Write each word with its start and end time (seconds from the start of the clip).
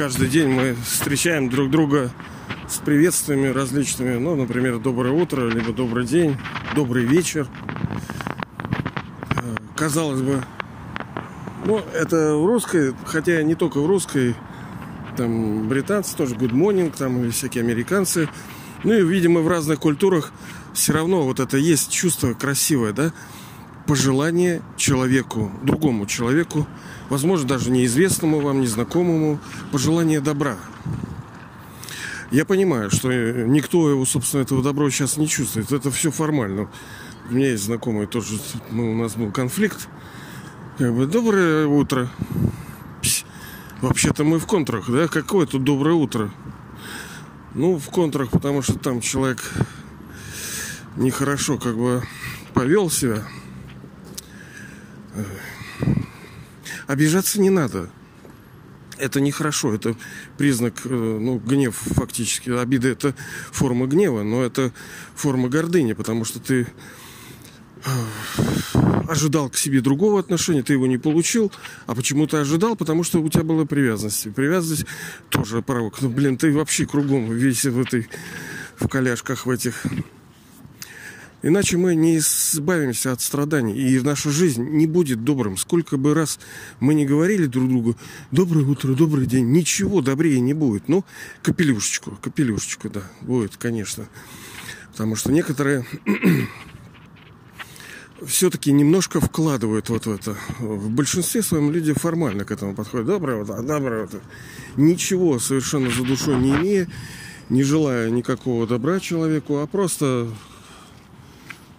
каждый 0.00 0.28
день 0.28 0.48
мы 0.48 0.74
встречаем 0.82 1.50
друг 1.50 1.70
друга 1.70 2.10
с 2.66 2.78
приветствиями 2.78 3.48
различными. 3.48 4.16
Ну, 4.16 4.34
например, 4.34 4.78
доброе 4.78 5.12
утро, 5.12 5.46
либо 5.50 5.74
добрый 5.74 6.06
день, 6.06 6.38
добрый 6.74 7.04
вечер. 7.04 7.46
Э, 9.36 9.56
казалось 9.76 10.22
бы, 10.22 10.42
ну, 11.66 11.82
это 11.92 12.34
в 12.34 12.46
русской, 12.46 12.94
хотя 13.04 13.42
не 13.42 13.54
только 13.54 13.78
в 13.78 13.86
русской, 13.86 14.34
там 15.18 15.68
британцы 15.68 16.16
тоже 16.16 16.34
good 16.34 16.52
morning, 16.52 16.94
там 16.96 17.22
или 17.22 17.28
всякие 17.28 17.62
американцы. 17.62 18.30
Ну 18.84 18.94
и, 18.94 19.04
видимо, 19.04 19.42
в 19.42 19.48
разных 19.48 19.80
культурах 19.80 20.32
все 20.72 20.94
равно 20.94 21.24
вот 21.24 21.40
это 21.40 21.58
есть 21.58 21.92
чувство 21.92 22.32
красивое, 22.32 22.94
да? 22.94 23.12
Пожелание 23.90 24.62
человеку, 24.76 25.50
другому 25.64 26.06
человеку, 26.06 26.64
возможно, 27.08 27.48
даже 27.48 27.72
неизвестному 27.72 28.38
вам, 28.38 28.60
незнакомому, 28.60 29.40
пожелание 29.72 30.20
добра. 30.20 30.56
Я 32.30 32.44
понимаю, 32.44 32.92
что 32.92 33.10
никто 33.12 33.90
его, 33.90 34.06
собственно, 34.06 34.42
этого 34.42 34.62
добра 34.62 34.88
сейчас 34.90 35.16
не 35.16 35.26
чувствует. 35.26 35.72
Это 35.72 35.90
все 35.90 36.12
формально. 36.12 36.68
У 37.28 37.34
меня 37.34 37.50
есть 37.50 37.64
знакомый 37.64 38.06
тоже, 38.06 38.38
ну, 38.70 38.92
у 38.92 38.94
нас 38.94 39.16
был 39.16 39.32
конфликт. 39.32 39.88
Как 40.78 40.94
бы, 40.94 41.06
доброе 41.06 41.66
утро. 41.66 42.08
Вообще-то 43.80 44.22
мы 44.22 44.38
в 44.38 44.46
контрах, 44.46 44.88
да? 44.88 45.08
Какое 45.08 45.46
тут 45.46 45.64
доброе 45.64 45.96
утро? 45.96 46.30
Ну, 47.56 47.76
в 47.76 47.86
контрах, 47.86 48.30
потому 48.30 48.62
что 48.62 48.78
там 48.78 49.00
человек 49.00 49.42
нехорошо 50.94 51.58
как 51.58 51.76
бы 51.76 52.04
повел 52.54 52.88
себя. 52.88 53.24
Обижаться 56.86 57.40
не 57.40 57.50
надо. 57.50 57.90
Это 58.98 59.20
нехорошо, 59.20 59.74
это 59.74 59.96
признак, 60.36 60.74
э, 60.84 60.88
ну, 60.88 61.38
гнев 61.38 61.74
фактически. 61.74 62.50
Обида 62.50 62.88
это 62.88 63.14
форма 63.50 63.86
гнева, 63.86 64.22
но 64.22 64.42
это 64.42 64.72
форма 65.14 65.48
гордыни, 65.48 65.94
потому 65.94 66.24
что 66.26 66.38
ты 66.38 66.66
э, 67.84 67.90
ожидал 69.08 69.48
к 69.48 69.56
себе 69.56 69.80
другого 69.80 70.20
отношения, 70.20 70.62
ты 70.62 70.74
его 70.74 70.86
не 70.86 70.98
получил. 70.98 71.50
А 71.86 71.94
почему 71.94 72.26
ты 72.26 72.36
ожидал? 72.36 72.76
Потому 72.76 73.02
что 73.02 73.22
у 73.22 73.28
тебя 73.28 73.42
была 73.42 73.64
привязанность. 73.64 74.34
Привязанность 74.34 74.84
тоже 75.30 75.62
порог. 75.62 76.00
Ну, 76.02 76.10
блин, 76.10 76.36
ты 76.36 76.52
вообще 76.52 76.86
кругом 76.86 77.32
весь 77.32 77.64
в 77.64 77.80
этой, 77.80 78.08
в 78.76 78.86
коляшках 78.88 79.46
в 79.46 79.50
этих. 79.50 79.82
Иначе 81.42 81.78
мы 81.78 81.94
не 81.94 82.18
избавимся 82.18 83.12
от 83.12 83.22
страданий, 83.22 83.74
и 83.74 84.00
наша 84.00 84.30
жизнь 84.30 84.62
не 84.62 84.86
будет 84.86 85.24
добрым. 85.24 85.56
Сколько 85.56 85.96
бы 85.96 86.12
раз 86.12 86.38
мы 86.80 86.94
не 86.94 87.06
говорили 87.06 87.46
друг 87.46 87.68
другу 87.68 87.96
«доброе 88.30 88.66
утро, 88.66 88.92
добрый 88.92 89.26
день», 89.26 89.46
ничего 89.50 90.02
добрее 90.02 90.40
не 90.40 90.52
будет. 90.52 90.88
Ну, 90.88 91.04
капелюшечку, 91.42 92.18
капелюшечку, 92.20 92.90
да, 92.90 93.02
будет, 93.22 93.56
конечно. 93.56 94.06
Потому 94.92 95.16
что 95.16 95.32
некоторые 95.32 95.86
все-таки 98.26 98.70
немножко 98.70 99.20
вкладывают 99.20 99.88
вот 99.88 100.06
в 100.06 100.12
это. 100.12 100.36
В 100.58 100.90
большинстве 100.90 101.42
своем 101.42 101.70
люди 101.70 101.94
формально 101.94 102.44
к 102.44 102.50
этому 102.50 102.74
подходят. 102.74 103.06
Доброе 103.06 103.42
утро, 103.42 103.62
доброе 103.62 104.04
утро. 104.04 104.20
Ничего 104.76 105.38
совершенно 105.38 105.90
за 105.90 106.04
душой 106.04 106.36
не 106.36 106.54
имея, 106.54 106.88
не 107.48 107.62
желая 107.62 108.10
никакого 108.10 108.66
добра 108.66 109.00
человеку, 109.00 109.58
а 109.58 109.66
просто, 109.66 110.28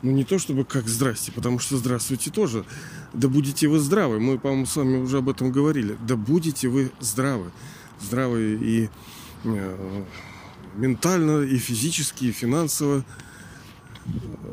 ну 0.02 0.12
не 0.12 0.24
то 0.24 0.40
чтобы 0.40 0.66
как 0.66 0.88
здрасте, 0.88 1.32
потому 1.32 1.60
что 1.60 1.78
здравствуйте 1.78 2.32
тоже. 2.32 2.66
Да 3.14 3.28
будете 3.28 3.68
вы 3.68 3.80
здравы. 3.80 4.20
Мы, 4.20 4.40
по-моему, 4.40 4.66
с 4.66 4.76
вами 4.76 4.98
уже 4.98 5.20
об 5.20 5.30
этом 5.30 5.52
говорили. 5.52 5.98
Да 6.08 6.16
будете 6.16 6.68
вы 6.68 6.92
здравы. 7.00 7.52
Здравы 8.02 8.58
и 8.62 8.90
э, 9.44 10.04
ментально, 10.76 11.42
и 11.42 11.58
физически, 11.58 12.26
и 12.26 12.32
финансово 12.32 13.06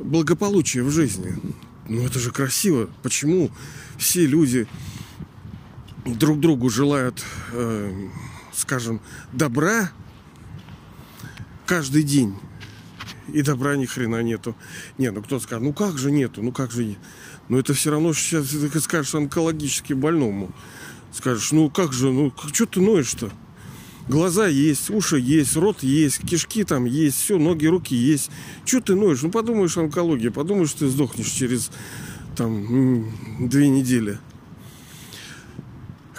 благополучие 0.03 0.83
в 0.83 0.91
жизни. 0.91 1.34
Ну 1.89 2.05
это 2.05 2.19
же 2.19 2.31
красиво. 2.31 2.91
Почему 3.03 3.50
все 3.97 4.27
люди 4.27 4.67
друг 6.05 6.41
другу 6.41 6.69
желают, 6.69 7.25
э, 7.53 8.09
скажем, 8.53 9.00
добра 9.33 9.91
каждый 11.67 12.03
день? 12.03 12.34
И 13.33 13.43
добра 13.43 13.77
ни 13.77 13.87
хрена 13.87 14.22
нету. 14.22 14.55
Не, 14.97 15.11
ну 15.11 15.22
кто 15.22 15.39
скажет, 15.41 15.65
ну 15.65 15.72
как 15.72 15.99
же 15.99 16.11
нету, 16.11 16.43
ну 16.43 16.53
как 16.53 16.71
же 16.71 16.84
нет. 16.84 16.99
Но 17.49 17.59
это 17.59 17.75
все 17.75 17.91
равно 17.91 18.12
сейчас 18.12 18.49
ты 18.49 18.81
скажешь 18.81 19.15
онкологически 19.15 19.93
больному. 19.93 20.50
Скажешь, 21.12 21.53
ну 21.53 21.71
как 21.71 21.93
же, 21.93 22.11
ну 22.11 22.33
что 22.53 22.67
ты 22.67 22.81
ноешь-то? 22.81 23.31
Глаза 24.09 24.47
есть, 24.47 24.88
уши 24.88 25.21
есть, 25.21 25.55
рот 25.56 25.83
есть, 25.83 26.21
кишки 26.21 26.65
там 26.65 26.87
есть, 26.87 27.19
все, 27.19 27.38
ноги, 27.38 27.67
руки 27.67 27.94
есть. 27.94 28.31
Че 28.65 28.81
ты 28.81 28.94
ноешь? 28.94 29.22
Ну 29.22 29.31
подумаешь 29.31 29.77
онкология, 29.77 30.31
подумаешь, 30.31 30.72
ты 30.72 30.88
сдохнешь 30.88 31.31
через 31.31 31.71
там 32.37 33.11
две 33.38 33.69
недели. 33.69 34.19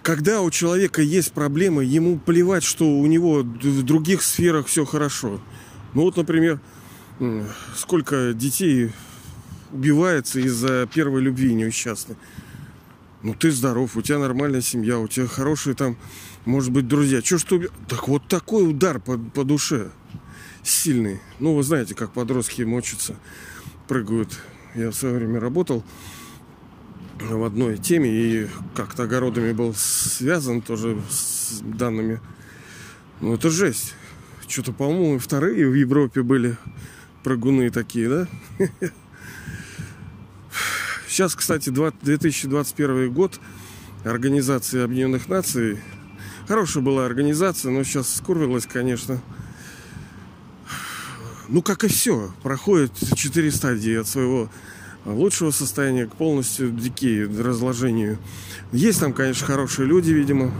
Когда 0.03 0.42
у 0.42 0.52
человека 0.52 1.02
есть 1.02 1.31
проблемы, 1.34 1.84
ему 1.84 2.19
плевать, 2.19 2.64
что 2.64 2.86
у 2.86 3.06
него 3.06 3.42
в 3.42 3.84
других 3.84 4.22
сферах 4.22 4.68
все 4.68 4.86
хорошо. 4.86 5.42
Ну 5.94 6.03
вот, 6.03 6.18
например, 6.18 6.59
сколько 7.75 8.34
детей 8.34 8.91
убивается 9.72 10.40
из-за 10.40 10.88
первой 10.91 11.22
любви 11.22 11.53
несчастной. 11.53 12.18
Ну 13.22 13.34
ты 13.34 13.52
здоров, 13.52 13.97
у 13.97 14.02
тебя 14.02 14.19
нормальная 14.19 14.62
семья, 14.62 14.97
у 14.97 15.07
тебя 15.07 15.28
хорошие 15.28 15.75
там 15.75 15.97
может 16.46 16.72
быть, 16.72 16.88
друзья, 16.88 17.22
что 17.22 17.38
что... 17.38 17.62
Так 17.88 18.07
вот 18.07 18.28
такой 18.28 18.68
удар 18.69 19.00
по, 19.00 19.18
по 19.18 19.44
душе 19.44 19.91
сильный. 20.63 21.19
Ну, 21.40 21.53
вы 21.53 21.63
знаете, 21.63 21.96
как 21.96 22.12
подростки 22.12 22.63
мочатся, 22.63 23.16
прыгают. 23.88 24.40
Я 24.74 24.91
в 24.91 24.96
свое 24.96 25.16
время 25.16 25.40
работал 25.40 25.84
в 27.19 27.44
одной 27.44 27.78
теме 27.78 28.09
и 28.09 28.47
как-то 28.74 29.03
огородами 29.03 29.51
был 29.51 29.74
связан 29.75 30.62
тоже 30.62 31.01
с 31.09 31.59
данными. 31.62 32.22
Ну, 33.19 33.34
это 33.34 33.50
жесть. 33.50 33.94
Что-то, 34.47 34.72
по-моему, 34.72 35.19
вторые 35.19 35.68
в 35.68 35.74
Европе 35.74 36.24
были 36.24 36.57
прыгуны 37.24 37.69
такие, 37.69 38.09
да? 38.09 38.28
Сейчас, 41.07 41.35
кстати, 41.35 41.69
2021 41.69 43.12
год 43.12 43.40
Организации 44.03 44.81
Объединенных 44.81 45.28
Наций 45.28 45.80
Хорошая 46.50 46.84
была 46.84 47.06
организация, 47.06 47.72
но 47.72 47.84
сейчас 47.84 48.16
скурвилась, 48.16 48.66
конечно. 48.66 49.22
Ну, 51.47 51.62
как 51.62 51.84
и 51.84 51.88
все. 51.88 52.34
Проходит 52.41 52.91
четыре 53.13 53.51
стадии 53.51 53.96
от 53.96 54.07
своего 54.07 54.50
лучшего 55.06 55.51
состояния 55.51 56.07
к 56.07 56.16
полностью 56.16 56.72
дикей, 56.72 57.25
разложению. 57.25 58.18
Есть 58.72 59.00
там, 59.00 59.13
конечно, 59.13 59.46
хорошие 59.46 59.88
люди, 59.88 60.09
видимо. 60.09 60.51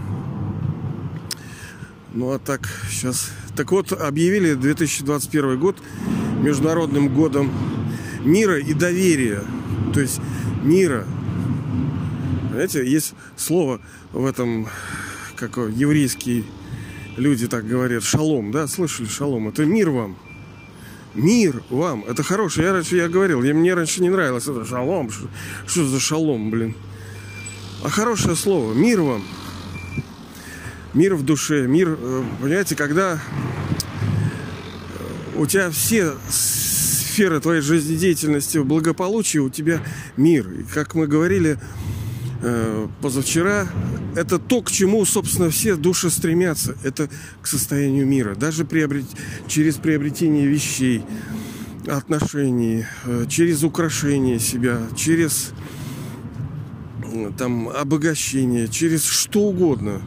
Ну, 2.14 2.30
а 2.30 2.38
так, 2.38 2.68
сейчас... 2.88 3.28
Так 3.56 3.72
вот, 3.72 3.90
объявили 3.90 4.54
2021 4.54 5.58
год 5.58 5.76
Международным 6.42 7.08
годом 7.14 7.50
мира 8.24 8.58
и 8.58 8.74
доверия. 8.74 9.42
То 9.94 10.00
есть 10.00 10.20
мира. 10.62 11.06
Знаете, 12.52 12.88
есть 12.88 13.14
слово 13.36 13.80
в 14.12 14.24
этом 14.26 14.68
как 15.36 15.56
еврейские 15.56 16.44
люди 17.16 17.48
так 17.48 17.66
говорят, 17.66 18.04
шалом, 18.04 18.52
да, 18.52 18.66
слышали 18.66 19.08
шалом, 19.08 19.48
это 19.48 19.64
мир 19.64 19.90
вам. 19.90 20.16
Мир 21.14 21.62
вам. 21.70 22.04
Это 22.06 22.22
хорошее. 22.22 22.68
Я 22.68 22.72
раньше 22.72 22.96
я 22.96 23.08
говорил, 23.08 23.42
я, 23.42 23.52
мне 23.52 23.74
раньше 23.74 24.00
не 24.00 24.10
нравилось 24.10 24.46
это 24.46 24.64
шалом. 24.64 25.10
Что, 25.10 25.28
что 25.66 25.86
за 25.86 25.98
шалом, 25.98 26.50
блин? 26.50 26.76
А 27.82 27.88
хорошее 27.88 28.36
слово. 28.36 28.74
Мир 28.74 29.00
вам. 29.00 29.24
Мир 30.94 31.16
в 31.16 31.24
душе. 31.24 31.66
Мир, 31.66 31.98
э, 32.00 32.22
понимаете, 32.40 32.76
когда 32.76 33.20
у 35.40 35.46
тебя 35.46 35.70
все 35.70 36.12
сферы 36.28 37.40
твоей 37.40 37.60
жизнедеятельности 37.60 38.58
в 38.58 38.66
благополучии, 38.66 39.38
у 39.38 39.50
тебя 39.50 39.80
мир. 40.16 40.48
И 40.50 40.62
как 40.62 40.94
мы 40.94 41.06
говорили, 41.06 41.58
Э, 42.42 42.88
позавчера, 43.02 43.68
это 44.16 44.38
то, 44.38 44.62
к 44.62 44.70
чему, 44.70 45.04
собственно, 45.04 45.50
все 45.50 45.76
души 45.76 46.08
стремятся. 46.08 46.74
Это 46.82 47.10
к 47.42 47.46
состоянию 47.46 48.06
мира. 48.06 48.34
Даже 48.34 48.64
приобрет... 48.64 49.04
через 49.46 49.76
приобретение 49.76 50.46
вещей, 50.46 51.02
отношений, 51.86 52.86
э, 53.04 53.26
через 53.28 53.62
украшение 53.62 54.38
себя, 54.38 54.80
через 54.96 55.52
э, 57.12 57.30
там 57.36 57.68
обогащение, 57.68 58.68
через 58.68 59.04
что 59.04 59.40
угодно, 59.40 60.00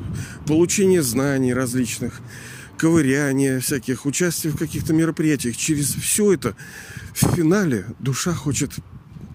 получение 0.48 1.04
знаний 1.04 1.54
различных, 1.54 2.20
ковыряние 2.78 3.60
всяких, 3.60 4.06
участие 4.06 4.52
в 4.52 4.58
каких-то 4.58 4.94
мероприятиях, 4.94 5.58
через 5.58 5.94
все 5.94 6.34
это 6.34 6.56
в 7.14 7.36
финале 7.36 7.86
душа 8.00 8.34
хочет 8.34 8.72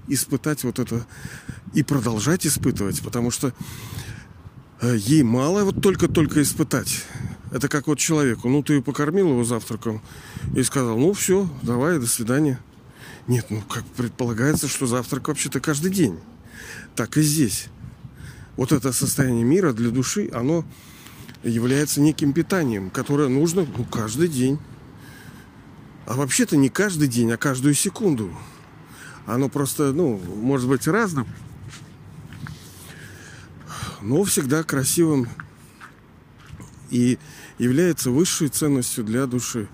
испытать 0.08 0.64
вот 0.64 0.78
это 0.78 1.06
и 1.74 1.82
продолжать 1.82 2.46
испытывать, 2.46 3.02
потому 3.02 3.30
что 3.30 3.52
э, 4.80 4.96
ей 4.98 5.22
мало 5.22 5.64
вот 5.64 5.82
только-только 5.82 6.42
испытать. 6.42 7.04
Это 7.50 7.68
как 7.68 7.86
вот 7.86 7.98
человеку. 7.98 8.48
Ну, 8.48 8.62
ты 8.62 8.82
покормил 8.82 9.30
его 9.30 9.44
завтраком 9.44 10.02
и 10.54 10.62
сказал, 10.62 10.98
ну, 10.98 11.12
все, 11.12 11.48
давай, 11.62 11.98
до 11.98 12.06
свидания. 12.06 12.60
Нет, 13.26 13.46
ну, 13.50 13.62
как 13.62 13.84
предполагается, 13.84 14.68
что 14.68 14.86
завтрак 14.86 15.28
вообще-то 15.28 15.60
каждый 15.60 15.90
день. 15.90 16.18
Так 16.94 17.16
и 17.16 17.22
здесь. 17.22 17.68
Вот 18.56 18.72
это 18.72 18.92
состояние 18.92 19.44
мира 19.44 19.72
для 19.72 19.90
души, 19.90 20.30
оно 20.32 20.64
является 21.42 22.00
неким 22.00 22.32
питанием, 22.32 22.90
которое 22.90 23.28
нужно 23.28 23.66
ну, 23.76 23.84
каждый 23.84 24.28
день. 24.28 24.58
А 26.06 26.14
вообще-то 26.14 26.56
не 26.56 26.68
каждый 26.68 27.08
день, 27.08 27.30
а 27.32 27.36
каждую 27.36 27.74
секунду. 27.74 28.34
Оно 29.26 29.48
просто, 29.48 29.92
ну, 29.92 30.16
может 30.16 30.68
быть 30.68 30.86
разным, 30.88 31.28
но 34.00 34.24
всегда 34.24 34.62
красивым 34.62 35.28
и 36.88 37.18
является 37.58 38.10
высшей 38.10 38.48
ценностью 38.48 39.04
для 39.04 39.26
души 39.26 39.68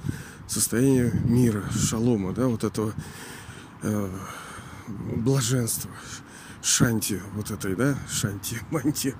состояние 0.48 1.12
мира, 1.24 1.62
шалома, 1.70 2.32
да, 2.32 2.48
вот 2.48 2.64
этого 2.64 2.92
э, 3.82 4.10
блаженства, 4.88 5.90
шанти, 6.62 7.20
вот 7.34 7.50
этой, 7.50 7.76
да, 7.76 7.96
шанти, 8.10 8.58
манти. 8.70 9.14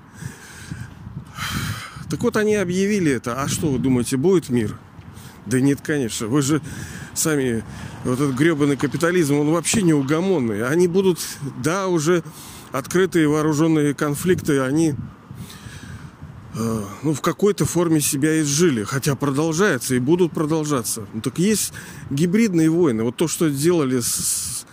Так 2.09 2.21
вот, 2.21 2.37
они 2.37 2.55
объявили 2.55 3.11
это. 3.11 3.41
А 3.41 3.47
что 3.47 3.67
вы 3.67 3.79
думаете, 3.79 4.17
будет 4.17 4.49
мир? 4.49 4.77
Да 5.45 5.59
нет, 5.59 5.81
конечно. 5.81 6.27
Вы 6.27 6.41
же 6.41 6.61
сами, 7.13 7.63
вот 8.03 8.19
этот 8.19 8.35
гребаный 8.35 8.77
капитализм, 8.77 9.35
он 9.35 9.51
вообще 9.51 9.81
неугомонный. 9.81 10.67
Они 10.67 10.87
будут, 10.87 11.19
да, 11.63 11.87
уже 11.87 12.23
открытые 12.71 13.27
вооруженные 13.27 13.93
конфликты, 13.93 14.59
они 14.59 14.95
э, 16.55 16.83
ну, 17.03 17.13
в 17.13 17.21
какой-то 17.21 17.65
форме 17.65 18.01
себя 18.01 18.41
изжили, 18.41 18.83
хотя 18.83 19.15
продолжается 19.15 19.95
и 19.95 19.99
будут 19.99 20.33
продолжаться. 20.33 21.07
Ну, 21.13 21.21
так 21.21 21.39
есть 21.39 21.73
гибридные 22.09 22.69
войны. 22.69 23.03
Вот 23.03 23.15
то, 23.15 23.27
что 23.27 23.49
сделали 23.49 23.99
с, 23.99 24.65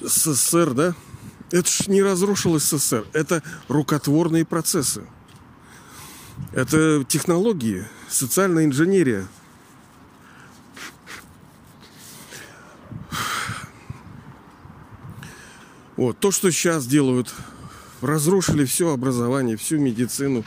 СССР, 0.00 0.74
да, 0.74 0.94
это 1.50 1.68
ж 1.68 1.88
не 1.88 2.02
разрушил 2.02 2.58
СССР. 2.58 3.06
Это 3.12 3.42
рукотворные 3.68 4.44
процессы. 4.44 5.04
Это 6.52 7.04
технологии, 7.04 7.84
социальная 8.08 8.64
инженерия. 8.64 9.26
Вот. 15.96 16.18
То, 16.20 16.30
что 16.30 16.50
сейчас 16.52 16.86
делают, 16.86 17.34
разрушили 18.00 18.64
все 18.64 18.92
образование, 18.92 19.56
всю 19.56 19.78
медицину. 19.78 20.44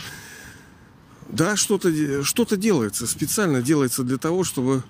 Да, 1.28 1.56
что-то 1.56 1.92
что 2.24 2.46
делается, 2.58 3.06
специально 3.08 3.62
делается 3.62 4.04
для 4.04 4.18
того, 4.18 4.44
чтобы, 4.44 4.84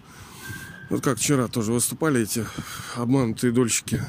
вот 0.90 1.04
как 1.04 1.18
вчера 1.18 1.48
тоже 1.48 1.72
выступали 1.72 2.22
эти 2.22 2.46
обманутые 2.96 3.52
дольщики, 3.52 4.02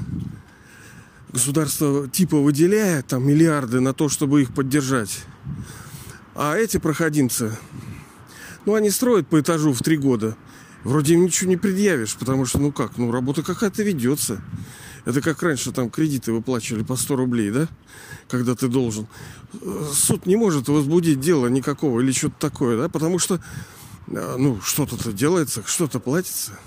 государство 1.31 2.09
типа 2.09 2.39
выделяет 2.39 3.07
там 3.07 3.27
миллиарды 3.27 3.81
на 3.81 3.93
то, 3.93 4.09
чтобы 4.09 4.43
их 4.43 4.55
поддержать. 4.55 5.25
А 6.35 6.57
эти 6.57 6.79
проходимцы, 6.79 7.57
ну, 8.65 8.75
они 8.75 8.91
строят 8.91 9.29
по 9.29 9.41
этажу 9.41 9.73
в 9.73 9.83
три 9.83 9.99
года. 9.99 10.37
Вроде 10.83 11.15
им 11.15 11.25
ничего 11.25 11.51
не 11.51 11.57
предъявишь, 11.57 12.17
потому 12.17 12.47
что, 12.47 12.59
ну 12.59 12.73
как, 12.73 12.97
ну, 12.97 13.13
работа 13.13 13.43
какая-то 13.43 13.83
ведется. 13.83 14.43
Это 15.05 15.21
как 15.21 15.43
раньше 15.43 15.73
там 15.73 15.91
кредиты 15.91 16.33
выплачивали 16.33 16.83
по 16.83 16.97
100 16.97 17.17
рублей, 17.17 17.51
да? 17.51 17.69
Когда 18.29 18.55
ты 18.55 18.69
должен. 18.69 19.07
Суд 19.93 20.27
не 20.27 20.37
может 20.37 20.69
возбудить 20.69 21.21
дело 21.21 21.49
никакого 21.49 22.01
или 22.01 22.13
что-то 22.13 22.37
такое, 22.39 22.79
да? 22.79 22.89
Потому 22.89 23.19
что, 23.19 23.41
а, 24.09 24.37
ну, 24.39 24.61
что-то-то 24.61 25.13
делается, 25.13 25.63
что-то 25.67 26.01
платится. 26.01 26.59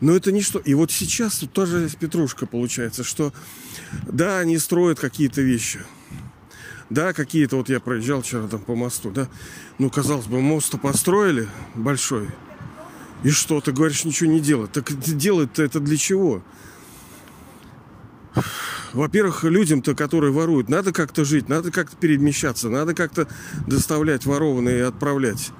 Но 0.00 0.14
это 0.14 0.32
не 0.32 0.40
что. 0.40 0.58
И 0.60 0.74
вот 0.74 0.90
сейчас 0.90 1.38
тут 1.38 1.52
тоже 1.52 1.90
петрушка 2.00 2.46
получается, 2.46 3.04
что 3.04 3.32
да, 4.06 4.38
они 4.38 4.58
строят 4.58 4.98
какие-то 4.98 5.42
вещи. 5.42 5.80
Да, 6.90 7.12
какие-то, 7.12 7.56
вот 7.56 7.68
я 7.68 7.80
проезжал 7.80 8.22
вчера 8.22 8.46
там 8.46 8.60
по 8.60 8.74
мосту, 8.74 9.10
да. 9.10 9.28
Ну, 9.78 9.90
казалось 9.90 10.26
бы, 10.26 10.40
мост-то 10.40 10.78
построили 10.78 11.48
большой. 11.74 12.28
И 13.22 13.30
что, 13.30 13.60
ты 13.60 13.72
говоришь, 13.72 14.04
ничего 14.04 14.30
не 14.30 14.40
делать. 14.40 14.72
Так 14.72 14.92
делать-то 14.92 15.62
это 15.62 15.80
для 15.80 15.96
чего? 15.96 16.42
Во-первых, 18.92 19.44
людям-то, 19.44 19.94
которые 19.94 20.32
воруют, 20.32 20.68
надо 20.68 20.92
как-то 20.92 21.24
жить, 21.24 21.48
надо 21.48 21.72
как-то 21.72 21.96
перемещаться, 21.96 22.68
надо 22.68 22.94
как-то 22.94 23.26
доставлять 23.66 24.26
ворованные 24.26 24.78
и 24.78 24.82
отправлять. 24.82 25.50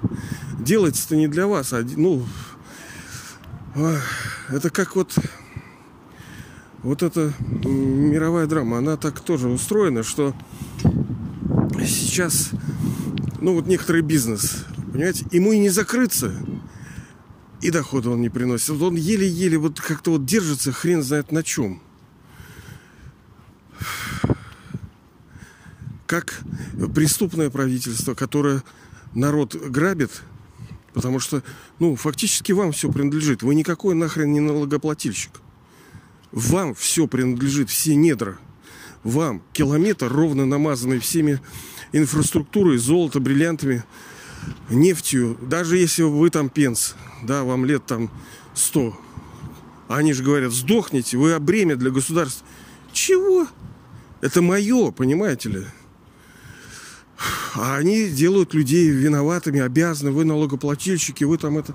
Делается-то 0.59 1.15
не 1.15 1.27
для 1.27 1.47
вас, 1.47 1.73
а, 1.73 1.83
ну, 1.97 2.25
это 4.49 4.69
как 4.69 4.95
вот 4.95 5.17
вот 6.85 7.01
эта 7.01 7.33
мировая 7.63 8.45
драма, 8.45 8.77
она 8.77 8.95
так 8.95 9.19
тоже 9.19 9.49
устроена, 9.49 10.03
что 10.03 10.35
сейчас, 11.83 12.51
ну 13.41 13.55
вот 13.55 13.65
некоторый 13.65 14.03
бизнес, 14.03 14.65
понимаете, 14.93 15.25
ему 15.31 15.51
и 15.51 15.57
не 15.57 15.69
закрыться, 15.69 16.31
и 17.61 17.71
дохода 17.71 18.11
он 18.11 18.21
не 18.21 18.29
приносит. 18.29 18.69
Он 18.69 18.95
еле-еле 18.95 19.57
вот 19.57 19.81
как-то 19.81 20.11
вот 20.11 20.25
держится, 20.25 20.71
хрен 20.71 21.01
знает 21.01 21.31
на 21.31 21.41
чем. 21.41 21.81
Как 26.05 26.39
преступное 26.93 27.49
правительство, 27.49 28.13
которое 28.13 28.61
народ 29.15 29.55
грабит, 29.55 30.21
потому 30.93 31.19
что, 31.19 31.41
ну, 31.79 31.95
фактически 31.95 32.51
вам 32.51 32.73
все 32.73 32.91
принадлежит. 32.91 33.41
Вы 33.41 33.55
никакой 33.55 33.95
нахрен 33.95 34.31
не 34.31 34.39
налогоплательщик. 34.39 35.31
Вам 36.35 36.75
все 36.75 37.07
принадлежит, 37.07 37.69
все 37.69 37.95
недра. 37.95 38.37
Вам 39.05 39.41
километр 39.53 40.11
ровно 40.11 40.45
намазанный 40.45 40.99
всеми 40.99 41.39
инфраструктурой, 41.93 42.77
золото, 42.77 43.21
бриллиантами, 43.21 43.85
нефтью. 44.69 45.37
Даже 45.41 45.77
если 45.77 46.03
вы 46.03 46.29
там 46.29 46.49
пенс, 46.49 46.95
да, 47.23 47.45
вам 47.45 47.63
лет 47.63 47.85
там 47.85 48.11
100. 48.53 48.99
Они 49.87 50.11
же 50.11 50.23
говорят, 50.23 50.51
сдохните, 50.51 51.15
вы 51.17 51.31
обремя 51.31 51.77
для 51.77 51.89
государства. 51.89 52.45
Чего? 52.91 53.47
Это 54.19 54.41
мое, 54.41 54.91
понимаете 54.91 55.49
ли? 55.49 55.63
А 57.53 57.77
они 57.77 58.09
делают 58.09 58.53
людей 58.53 58.89
виноватыми, 58.89 59.61
обязаны, 59.61 60.11
вы 60.11 60.25
налогоплательщики, 60.25 61.23
вы 61.23 61.37
там 61.37 61.57
это... 61.57 61.73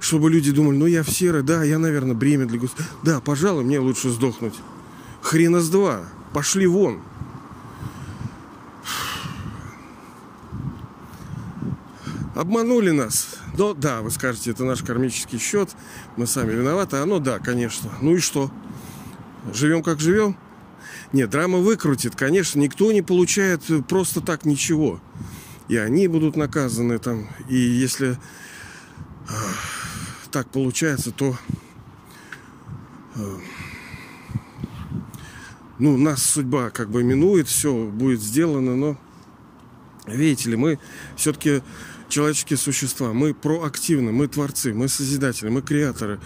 Чтобы 0.00 0.30
люди 0.30 0.50
думали, 0.50 0.78
ну 0.78 0.86
я 0.86 1.02
в 1.02 1.10
серой, 1.10 1.42
да, 1.42 1.62
я, 1.62 1.78
наверное, 1.78 2.14
бремя 2.14 2.46
для 2.46 2.58
государства. 2.58 2.96
Да, 3.02 3.20
пожалуй, 3.20 3.64
мне 3.64 3.78
лучше 3.78 4.08
сдохнуть. 4.10 4.54
Хрена 5.20 5.60
с 5.60 5.68
два. 5.68 6.00
Пошли 6.32 6.66
вон. 6.66 7.00
Обманули 12.34 12.90
нас. 12.90 13.36
Но 13.58 13.74
да, 13.74 14.00
вы 14.00 14.10
скажете, 14.10 14.52
это 14.52 14.64
наш 14.64 14.82
кармический 14.82 15.38
счет, 15.38 15.70
мы 16.16 16.26
сами 16.26 16.52
виноваты. 16.52 16.96
Оно 16.96 17.18
да, 17.18 17.38
конечно. 17.38 17.90
Ну 18.00 18.14
и 18.14 18.20
что? 18.20 18.50
Живем 19.52 19.82
как 19.82 20.00
живем? 20.00 20.36
Нет, 21.12 21.28
драма 21.28 21.58
выкрутит. 21.58 22.16
Конечно, 22.16 22.58
никто 22.58 22.90
не 22.92 23.02
получает 23.02 23.62
просто 23.86 24.22
так 24.22 24.46
ничего. 24.46 25.00
И 25.68 25.76
они 25.76 26.08
будут 26.08 26.36
наказаны 26.36 26.98
там. 26.98 27.28
И 27.48 27.56
если 27.56 28.16
так 30.30 30.48
получается, 30.50 31.10
то 31.10 31.36
э, 33.16 33.38
ну, 35.78 35.96
нас 35.96 36.22
судьба 36.22 36.70
как 36.70 36.90
бы 36.90 37.02
минует, 37.02 37.48
все 37.48 37.86
будет 37.86 38.20
сделано, 38.20 38.76
но 38.76 38.96
видите 40.06 40.50
ли, 40.50 40.56
мы 40.56 40.78
все-таки 41.16 41.62
человеческие 42.08 42.58
существа, 42.58 43.12
мы 43.12 43.34
проактивны, 43.34 44.12
мы 44.12 44.28
творцы, 44.28 44.74
мы 44.74 44.88
созидатели, 44.88 45.48
мы 45.48 45.62
креаторы. 45.62 46.20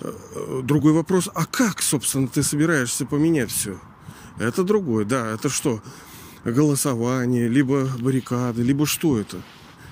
Э, 0.00 0.60
другой 0.62 0.92
вопрос, 0.92 1.28
а 1.34 1.44
как, 1.44 1.82
собственно, 1.82 2.28
ты 2.28 2.42
собираешься 2.42 3.04
поменять 3.04 3.50
все? 3.50 3.80
Это 4.38 4.62
другое, 4.62 5.04
да, 5.04 5.34
это 5.34 5.48
что? 5.48 5.82
Голосование, 6.44 7.48
либо 7.48 7.88
баррикады, 7.98 8.62
либо 8.62 8.86
что 8.86 9.18
это? 9.18 9.42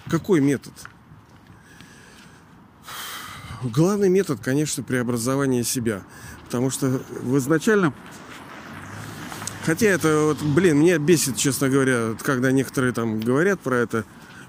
Какой 0.09 0.41
метод? 0.41 0.73
Главный 3.75 4.09
метод, 4.09 4.41
конечно, 4.41 4.83
преобразование 4.83 5.65
себя. 5.65 6.03
Потому 6.45 6.71
что 6.71 7.03
в 7.23 7.37
изначальном 7.39 7.95
Хотя 9.65 9.89
это 9.89 10.27
вот, 10.27 10.43
блин, 10.43 10.79
меня 10.79 10.97
бесит, 10.97 11.37
честно 11.37 11.69
говоря, 11.69 12.15
когда 12.23 12.53
некоторые 12.53 12.93
там 12.93 13.19
говорят 13.19 13.59
про 13.59 13.79
это. 13.79 14.05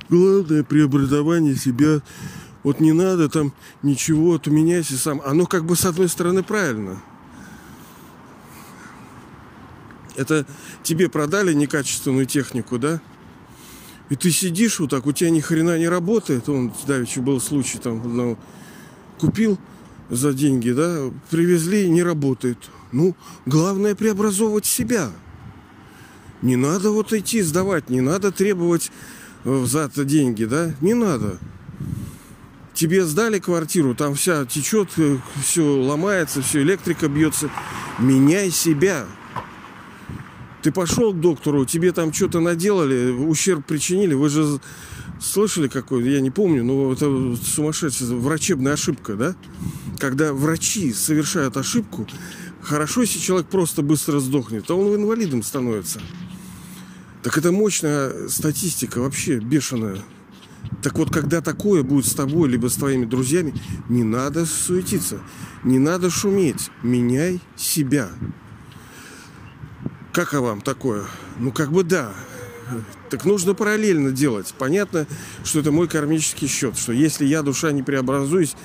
Главное 0.10 0.64
преобразование 0.64 1.56
себя. 1.56 2.02
Вот 2.62 2.80
не 2.80 2.92
надо 2.92 3.28
там 3.28 3.52
ничего, 3.82 4.38
то 4.38 4.52
меняйся 4.52 4.96
сам. 4.96 5.20
Оно 5.26 5.48
как 5.48 5.66
бы 5.66 5.76
с 5.76 5.86
одной 5.86 6.08
стороны 6.08 6.44
правильно. 6.44 7.02
Это 10.16 10.46
тебе 10.84 11.10
продали 11.10 11.54
некачественную 11.54 12.28
технику, 12.28 12.78
да? 12.78 13.02
И 14.10 14.16
ты 14.16 14.30
сидишь 14.30 14.80
вот 14.80 14.92
так, 14.92 15.08
у 15.08 15.14
тебя 15.14 15.32
ни 15.32 15.40
хрена 15.40 15.80
не 15.80 15.88
работает. 15.88 16.48
Он, 16.48 16.72
давеча 16.86 17.22
был 17.22 17.42
случай, 17.42 17.80
там, 17.80 18.02
одного 18.02 18.38
купил 19.18 19.58
за 20.10 20.34
деньги, 20.34 20.72
да, 20.72 21.12
привезли, 21.30 21.90
не 21.90 22.04
работает. 22.04 22.58
Ну, 22.92 23.16
главное 23.46 23.96
преобразовывать 23.96 24.66
себя. 24.66 25.10
Не 26.42 26.56
надо 26.56 26.92
вот 26.92 27.14
идти 27.14 27.42
сдавать, 27.42 27.90
не 27.90 28.02
надо 28.02 28.32
требовать 28.32 28.92
э, 29.44 29.66
за 29.66 29.80
это 29.80 30.06
деньги, 30.06 30.46
да, 30.46 30.74
не 30.82 30.94
надо. 30.94 31.40
Тебе 32.74 33.06
сдали 33.06 33.40
квартиру, 33.40 33.96
там 33.96 34.14
вся 34.14 34.46
течет, 34.46 34.90
э, 34.98 35.18
все 35.44 35.64
ломается, 35.64 36.44
все 36.44 36.62
электрика 36.62 37.08
бьется. 37.08 37.50
Меняй 37.98 38.52
себя. 38.52 39.06
Ты 40.62 40.72
пошел 40.72 41.12
к 41.12 41.20
доктору, 41.20 41.66
тебе 41.66 41.92
там 41.92 42.14
что-то 42.14 42.40
наделали, 42.40 43.12
ущерб 43.12 43.66
причинили. 43.66 44.14
Вы 44.14 44.30
же 44.30 44.60
слышали 45.22 45.68
какой, 45.68 46.10
я 46.10 46.22
не 46.22 46.32
помню, 46.32 46.64
но 46.64 46.94
это 46.94 47.36
сумасшедшая 47.44 48.10
врачебная 48.10 48.74
ошибка, 48.74 49.16
да? 49.16 49.36
Когда 50.00 50.34
врачи 50.34 50.94
совершают 50.94 51.58
ошибку, 51.58 52.08
хорошо, 52.62 53.02
если 53.02 53.20
человек 53.20 53.48
просто 53.48 53.82
быстро 53.82 54.20
сдохнет, 54.20 54.70
а 54.70 54.76
он 54.76 54.96
инвалидом 54.96 55.44
становится. 55.44 56.00
Так 57.24 57.38
это 57.38 57.52
мощная 57.52 58.28
статистика, 58.30 59.00
вообще 59.00 59.40
бешеная. 59.40 60.04
Так 60.82 60.98
вот, 60.98 61.12
когда 61.12 61.42
такое 61.42 61.84
будет 61.84 62.06
с 62.06 62.14
тобой, 62.14 62.50
либо 62.50 62.68
с 62.68 62.76
твоими 62.76 63.06
друзьями, 63.06 63.54
не 63.90 64.04
надо 64.04 64.46
суетиться, 64.46 65.20
не 65.64 65.80
надо 65.80 66.10
шуметь, 66.10 66.70
меняй 66.84 67.42
себя. 67.56 68.10
Как 70.14 70.34
а 70.34 70.42
вам 70.42 70.62
такое? 70.62 71.06
Ну, 71.40 71.52
как 71.52 71.72
бы 71.72 71.84
да. 71.84 72.14
Так 73.10 73.26
нужно 73.26 73.54
параллельно 73.54 74.12
делать. 74.12 74.54
Понятно, 74.58 75.08
что 75.44 75.60
это 75.60 75.72
мой 75.72 75.88
кармический 75.88 76.48
счет, 76.48 76.78
что 76.78 76.92
если 76.92 77.26
я, 77.26 77.42
душа, 77.42 77.72
не 77.72 77.84
преобразуюсь, 77.84 78.56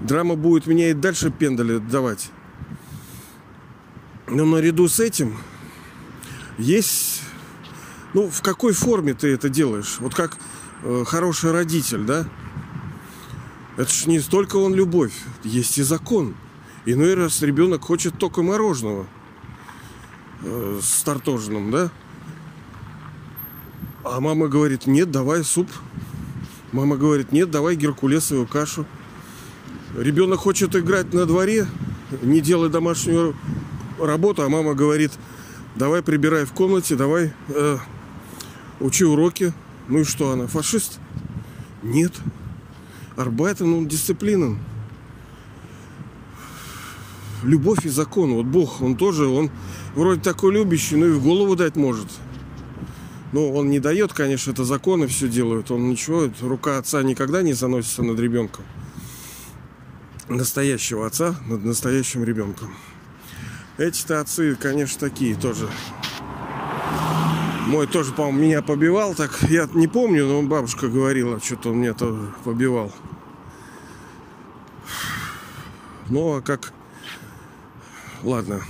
драма 0.00 0.36
будет 0.36 0.66
меня 0.66 0.90
и 0.90 0.94
дальше 0.94 1.30
пендали 1.30 1.78
давать. 1.78 2.30
Но 4.28 4.44
наряду 4.44 4.88
с 4.88 5.00
этим 5.00 5.36
есть... 6.58 7.22
Ну, 8.12 8.28
в 8.28 8.42
какой 8.42 8.72
форме 8.72 9.14
ты 9.14 9.32
это 9.32 9.48
делаешь? 9.48 9.96
Вот 10.00 10.14
как 10.14 10.36
э, 10.82 11.04
хороший 11.06 11.52
родитель, 11.52 12.04
да? 12.04 12.28
Это 13.76 13.92
ж 13.92 14.06
не 14.06 14.18
столько 14.18 14.56
он 14.56 14.74
любовь, 14.74 15.12
есть 15.44 15.78
и 15.78 15.82
закон. 15.82 16.34
Иной 16.86 17.14
раз 17.14 17.40
ребенок 17.42 17.82
хочет 17.82 18.18
только 18.18 18.42
мороженого– 18.42 19.06
э, 20.42 20.80
с 20.82 21.02
тортожным, 21.02 21.70
да? 21.70 21.90
А 24.04 24.20
мама 24.20 24.48
говорит, 24.48 24.86
нет, 24.86 25.10
давай 25.10 25.44
суп. 25.44 25.68
Мама 26.72 26.96
говорит, 26.96 27.32
нет, 27.32 27.50
давай 27.50 27.76
геркулесовую 27.76 28.46
кашу. 28.46 28.86
Ребенок 29.96 30.40
хочет 30.40 30.74
играть 30.76 31.12
на 31.12 31.26
дворе, 31.26 31.66
не 32.22 32.40
делай 32.40 32.70
домашнюю 32.70 33.36
работу, 33.98 34.42
а 34.42 34.48
мама 34.48 34.74
говорит, 34.74 35.12
давай 35.74 36.02
прибирай 36.02 36.44
в 36.44 36.52
комнате, 36.52 36.94
давай 36.96 37.32
э, 37.48 37.78
учи 38.78 39.04
уроки. 39.04 39.52
Ну 39.88 40.00
и 40.00 40.04
что 40.04 40.30
она, 40.30 40.46
фашист? 40.46 40.98
Нет. 41.82 42.12
Арбайтен, 43.16 43.72
он 43.74 43.88
дисциплинен 43.88 44.58
любовь 47.42 47.84
и 47.84 47.88
закон. 47.88 48.34
Вот 48.34 48.46
Бог, 48.46 48.80
он 48.80 48.96
тоже, 48.96 49.26
он 49.26 49.50
вроде 49.94 50.20
такой 50.20 50.52
любящий, 50.52 50.96
но 50.96 51.06
и 51.06 51.10
в 51.10 51.22
голову 51.22 51.56
дать 51.56 51.76
может. 51.76 52.06
Ну, 53.32 53.54
он 53.54 53.70
не 53.70 53.78
дает, 53.78 54.12
конечно, 54.12 54.50
это 54.50 54.64
законы 54.64 55.06
все 55.06 55.28
делают. 55.28 55.70
Он 55.70 55.88
ничего, 55.88 56.30
рука 56.40 56.78
отца 56.78 57.02
никогда 57.02 57.42
не 57.42 57.52
заносится 57.52 58.02
над 58.02 58.18
ребенком. 58.18 58.64
Настоящего 60.28 61.06
отца 61.06 61.36
над 61.46 61.64
настоящим 61.64 62.24
ребенком. 62.24 62.74
Эти-то 63.78 64.20
отцы, 64.20 64.56
конечно, 64.56 65.08
такие 65.08 65.34
тоже. 65.36 65.68
Мой 67.66 67.86
тоже, 67.86 68.12
по-моему, 68.12 68.40
меня 68.40 68.62
побивал. 68.62 69.14
Так 69.14 69.38
я 69.48 69.68
не 69.74 69.86
помню, 69.86 70.26
но 70.26 70.42
бабушка 70.42 70.88
говорила, 70.88 71.40
что-то 71.40 71.70
он 71.70 71.78
меня 71.78 71.94
тоже 71.94 72.32
побивал. 72.44 72.92
Ну, 76.08 76.36
а 76.36 76.42
как 76.42 76.72
ладно. 78.24 78.60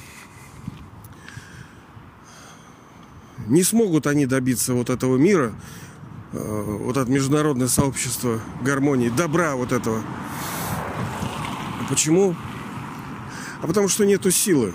Не 3.51 3.65
смогут 3.65 4.07
они 4.07 4.27
добиться 4.27 4.75
вот 4.75 4.91
этого 4.91 5.17
мира, 5.17 5.53
э, 6.33 6.79
вот 6.85 6.97
от 6.97 7.09
международное 7.09 7.67
сообщество 7.67 8.41
гармонии, 8.63 9.09
добра 9.09 9.57
вот 9.57 9.73
этого. 9.73 10.05
Почему? 11.89 12.37
А 13.61 13.67
потому 13.67 13.89
что 13.89 14.07
нету 14.07 14.31
силы. 14.31 14.73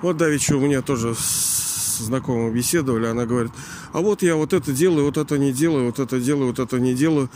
Вот 0.00 0.16
давеча 0.16 0.56
у 0.56 0.60
меня 0.60 0.80
тоже 0.80 1.14
с 1.14 1.98
знакомым 1.98 2.54
беседовали, 2.54 3.04
она 3.04 3.26
говорит, 3.26 3.52
а 3.92 4.00
вот 4.00 4.22
я 4.22 4.34
вот 4.34 4.54
это 4.54 4.72
делаю, 4.72 5.04
вот 5.04 5.18
это 5.18 5.36
не 5.36 5.52
делаю, 5.52 5.84
вот 5.84 5.98
это 5.98 6.18
делаю, 6.18 6.46
вот 6.46 6.58
это 6.58 6.80
не 6.80 6.94
делаю. 6.94 7.28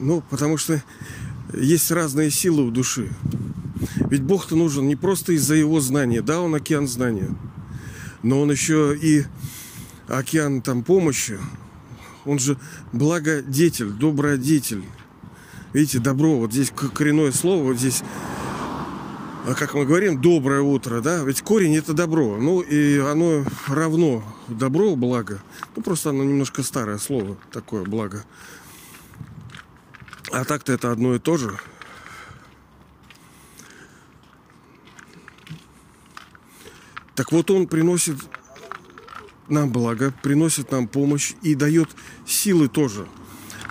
Ну, 0.00 0.24
потому 0.28 0.56
что 0.56 0.82
есть 1.54 1.92
разные 1.92 2.32
силы 2.32 2.64
у 2.64 2.72
души. 2.72 3.10
Ведь 4.10 4.22
Бог-то 4.22 4.56
нужен 4.56 4.88
не 4.88 4.96
просто 4.96 5.34
из-за 5.34 5.54
его 5.54 5.78
знания. 5.78 6.20
Да, 6.20 6.40
он 6.40 6.56
океан 6.56 6.88
знания. 6.88 7.30
Но 8.22 8.40
он 8.40 8.50
еще 8.50 8.96
и 9.00 9.24
океан 10.08 10.62
там 10.62 10.82
помощи. 10.82 11.38
Он 12.24 12.38
же 12.38 12.58
благодетель, 12.92 13.90
добродетель. 13.90 14.84
Видите, 15.72 15.98
добро, 15.98 16.38
вот 16.38 16.52
здесь 16.52 16.70
коренное 16.70 17.30
слово, 17.30 17.62
вот 17.62 17.76
здесь, 17.76 18.02
а 19.46 19.54
как 19.54 19.74
мы 19.74 19.84
говорим, 19.84 20.20
доброе 20.20 20.62
утро, 20.62 21.00
да? 21.00 21.22
Ведь 21.24 21.42
корень 21.42 21.76
это 21.76 21.92
добро. 21.92 22.38
Ну 22.38 22.60
и 22.60 22.98
оно 22.98 23.44
равно 23.66 24.24
добро, 24.48 24.96
благо. 24.96 25.40
Ну 25.76 25.82
просто 25.82 26.10
оно 26.10 26.24
немножко 26.24 26.62
старое 26.62 26.98
слово, 26.98 27.36
такое 27.52 27.84
благо. 27.84 28.24
А 30.32 30.44
так-то 30.44 30.72
это 30.72 30.90
одно 30.90 31.14
и 31.14 31.18
то 31.18 31.36
же. 31.36 31.58
Так 37.18 37.32
вот 37.32 37.50
он 37.50 37.66
приносит 37.66 38.16
нам 39.48 39.72
благо, 39.72 40.14
приносит 40.22 40.70
нам 40.70 40.86
помощь 40.86 41.32
и 41.42 41.56
дает 41.56 41.88
силы 42.24 42.68
тоже. 42.68 43.08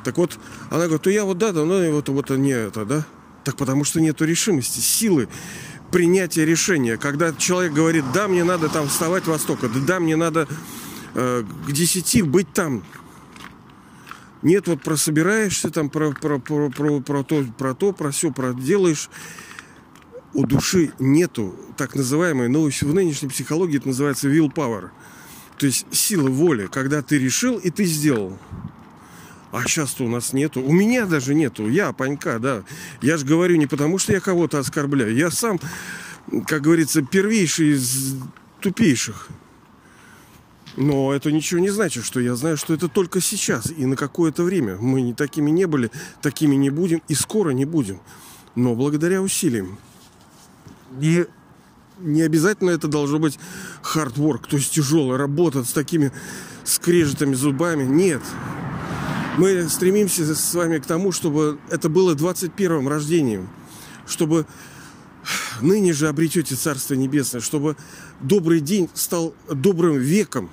Так 0.04 0.18
вот, 0.18 0.38
она 0.70 0.82
говорит, 0.84 1.04
то 1.04 1.10
я 1.10 1.24
вот 1.24 1.38
да, 1.38 1.54
да, 1.54 1.64
ну 1.64 1.94
вот, 1.94 2.10
вот 2.10 2.30
не 2.32 2.52
это, 2.52 2.84
да? 2.84 3.06
Так 3.46 3.56
потому 3.56 3.86
что 3.86 4.02
нету 4.02 4.26
решимости, 4.26 4.82
силы 4.82 5.30
принятия 5.94 6.44
решения. 6.44 6.98
Когда 6.98 7.32
человек 7.32 7.72
говорит, 7.72 8.04
да, 8.14 8.28
мне 8.28 8.44
надо 8.44 8.68
там 8.68 8.90
вставать 8.90 9.28
востока, 9.28 9.70
да, 9.70 9.80
да 9.80 10.00
мне 10.02 10.18
надо 10.18 10.46
э, 11.14 11.46
к 11.66 11.72
десяти 11.72 12.24
быть 12.24 12.52
там. 12.52 12.84
Нет, 14.42 14.68
вот 14.68 14.84
прособираешься 14.84 15.70
там 15.70 15.90
про, 15.90 16.12
про, 16.12 16.38
про, 16.40 16.70
про, 16.70 17.00
про 17.00 17.24
то, 17.24 17.46
про 17.58 17.74
то, 17.74 17.94
про 17.94 18.12
все, 18.12 18.30
про 18.34 18.54
делаешь 18.54 19.10
у 20.38 20.46
души 20.46 20.92
нету 21.00 21.56
так 21.78 21.96
называемой, 21.96 22.48
ну, 22.48 22.70
в 22.70 22.94
нынешней 22.94 23.28
психологии 23.28 23.78
это 23.78 23.88
называется 23.88 24.30
willpower. 24.30 24.90
То 25.58 25.66
есть 25.66 25.88
сила 25.92 26.30
воли, 26.30 26.68
когда 26.68 27.02
ты 27.02 27.18
решил 27.18 27.58
и 27.58 27.72
ты 27.72 27.86
сделал. 27.86 28.38
А 29.52 29.64
сейчас-то 29.64 30.04
у 30.04 30.08
нас 30.08 30.34
нету. 30.34 30.62
У 30.62 30.72
меня 30.72 31.08
даже 31.08 31.34
нету. 31.34 31.68
Я, 31.68 31.92
Панька, 31.92 32.38
да. 32.38 32.64
Я 33.02 33.18
же 33.18 33.26
говорю 33.26 33.56
не 33.56 33.66
потому, 33.66 33.98
что 33.98 34.14
я 34.14 34.20
кого-то 34.20 34.60
оскорбляю. 34.60 35.16
Я 35.16 35.32
сам, 35.32 35.60
как 36.46 36.62
говорится, 36.62 37.02
первейший 37.02 37.72
из 37.72 38.16
тупейших. 38.62 39.30
Но 40.76 41.14
это 41.14 41.32
ничего 41.32 41.60
не 41.60 41.72
значит, 41.72 42.06
что 42.06 42.20
я 42.20 42.36
знаю, 42.36 42.58
что 42.58 42.76
это 42.76 42.88
только 42.88 43.22
сейчас 43.22 43.72
и 43.76 43.88
на 43.88 43.96
какое-то 43.96 44.44
время. 44.44 44.78
Мы 44.78 45.02
не 45.02 45.16
такими 45.16 45.50
не 45.50 45.66
были, 45.66 45.90
такими 46.22 46.54
не 46.54 46.70
будем 46.70 47.02
и 47.08 47.16
скоро 47.16 47.50
не 47.50 47.66
будем. 47.66 48.00
Но 48.54 48.76
благодаря 48.76 49.24
усилиям. 49.24 49.80
Не, 50.98 51.26
не 52.00 52.22
обязательно 52.22 52.72
это 52.72 52.88
должно 52.88 53.20
быть 53.20 53.40
work, 53.84 54.48
то 54.50 54.58
есть 54.58 54.74
тяжелая 54.74 55.18
работа 55.18 55.64
с 55.64 55.72
такими 55.72 56.12
скрежетами 56.64 57.34
зубами. 57.34 57.84
Нет. 57.84 58.22
Мы 59.38 59.70
стремимся 59.70 60.36
с 60.36 60.54
вами 60.54 60.80
к 60.80 60.86
тому, 60.86 61.12
чтобы 61.12 61.60
это 61.70 61.90
было 61.90 62.16
21-м 62.16 62.88
рождением. 62.88 63.50
Чтобы 64.08 64.46
ныне 65.62 65.94
же 65.94 66.08
обретете 66.08 66.56
Царство 66.56 66.96
Небесное, 66.96 67.42
чтобы 67.42 67.76
добрый 68.20 68.62
день 68.62 68.90
стал 68.94 69.36
добрым 69.50 69.98
веком, 69.98 70.50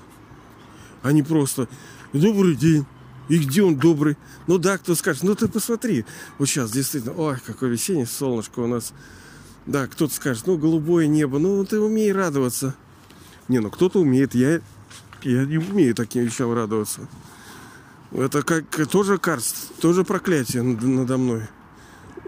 а 1.03 1.13
не 1.13 1.23
просто 1.23 1.69
добрый 2.13 2.57
день. 2.57 2.85
И 3.29 3.39
где 3.39 3.63
он 3.63 3.77
добрый? 3.77 4.19
Ну 4.47 4.59
да, 4.59 4.77
кто 4.77 4.95
скажет, 4.95 5.23
ну 5.23 5.35
ты 5.35 5.49
посмотри. 5.49 6.05
Вот 6.39 6.47
сейчас 6.47 6.71
действительно, 6.71 7.15
ой, 7.15 7.39
какое 7.45 7.71
весеннее 7.71 8.07
солнышко 8.07 8.61
у 8.61 8.67
нас. 8.67 8.93
Да, 9.67 9.87
кто-то 9.87 10.15
скажет, 10.15 10.47
ну, 10.47 10.59
голубое 10.59 11.07
небо, 11.07 11.39
ну, 11.39 11.65
ты 11.65 11.81
умей 11.81 12.13
радоваться. 12.13 12.75
Не, 13.49 13.61
ну, 13.61 13.71
кто-то 13.71 14.01
умеет, 14.01 14.35
я 14.35 14.61
Я 15.23 15.47
не 15.47 15.57
умею 15.57 15.95
таким 15.95 16.25
вещам 16.25 16.53
радоваться. 16.53 17.09
Это 18.13 18.43
как 18.43 18.65
тоже 18.89 19.19
карст, 19.19 19.75
тоже 19.81 20.05
проклятие 20.05 20.63
надо 20.63 21.17
мной. 21.17 21.43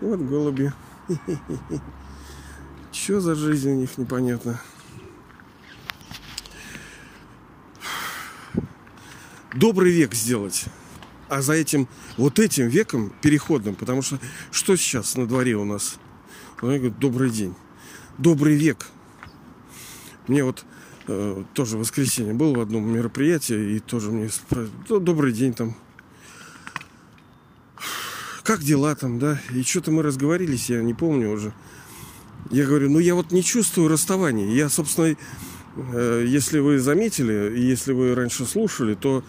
Вот 0.00 0.18
голуби. 0.18 0.72
Что 2.92 3.20
за 3.20 3.34
жизнь 3.34 3.70
у 3.70 3.74
них 3.74 3.98
непонятно. 3.98 4.60
Добрый 9.54 9.92
век 9.92 10.14
сделать. 10.14 10.64
А 11.28 11.42
за 11.42 11.52
этим, 11.52 11.88
вот 12.16 12.38
этим 12.38 12.68
веком 12.68 13.12
переходным, 13.20 13.74
потому 13.74 14.00
что 14.00 14.18
что 14.50 14.76
сейчас 14.76 15.16
на 15.16 15.26
дворе 15.26 15.56
у 15.56 15.64
нас? 15.64 15.98
Он 16.62 16.68
говорит, 16.68 16.98
добрый 16.98 17.30
день. 17.30 17.54
Добрый 18.18 18.56
век. 18.56 18.86
Мне 20.26 20.42
вот 20.42 20.64
э, 21.06 21.44
тоже 21.54 21.76
воскресенье 21.76 22.32
был 22.32 22.54
в 22.54 22.60
одном 22.60 22.90
мероприятии, 22.90 23.76
и 23.76 23.78
тоже 23.78 24.10
мне 24.10 24.28
спрашивают, 24.28 25.04
добрый 25.04 25.32
день 25.32 25.52
там. 25.52 25.76
Как 28.42 28.60
дела 28.60 28.94
там, 28.94 29.18
да? 29.18 29.40
И 29.52 29.62
что-то 29.62 29.90
мы 29.90 30.02
разговорились, 30.02 30.70
я 30.70 30.82
не 30.82 30.94
помню 30.94 31.30
уже. 31.30 31.52
Я 32.50 32.64
говорю, 32.64 32.90
ну 32.90 33.00
я 33.00 33.14
вот 33.14 33.32
не 33.32 33.42
чувствую 33.42 33.88
расставания. 33.88 34.48
Я, 34.48 34.68
собственно, 34.68 35.16
э, 35.76 36.24
если 36.26 36.58
вы 36.60 36.78
заметили, 36.78 37.58
если 37.58 37.92
вы 37.92 38.14
раньше 38.14 38.46
слушали, 38.46 38.94
то 38.94 39.24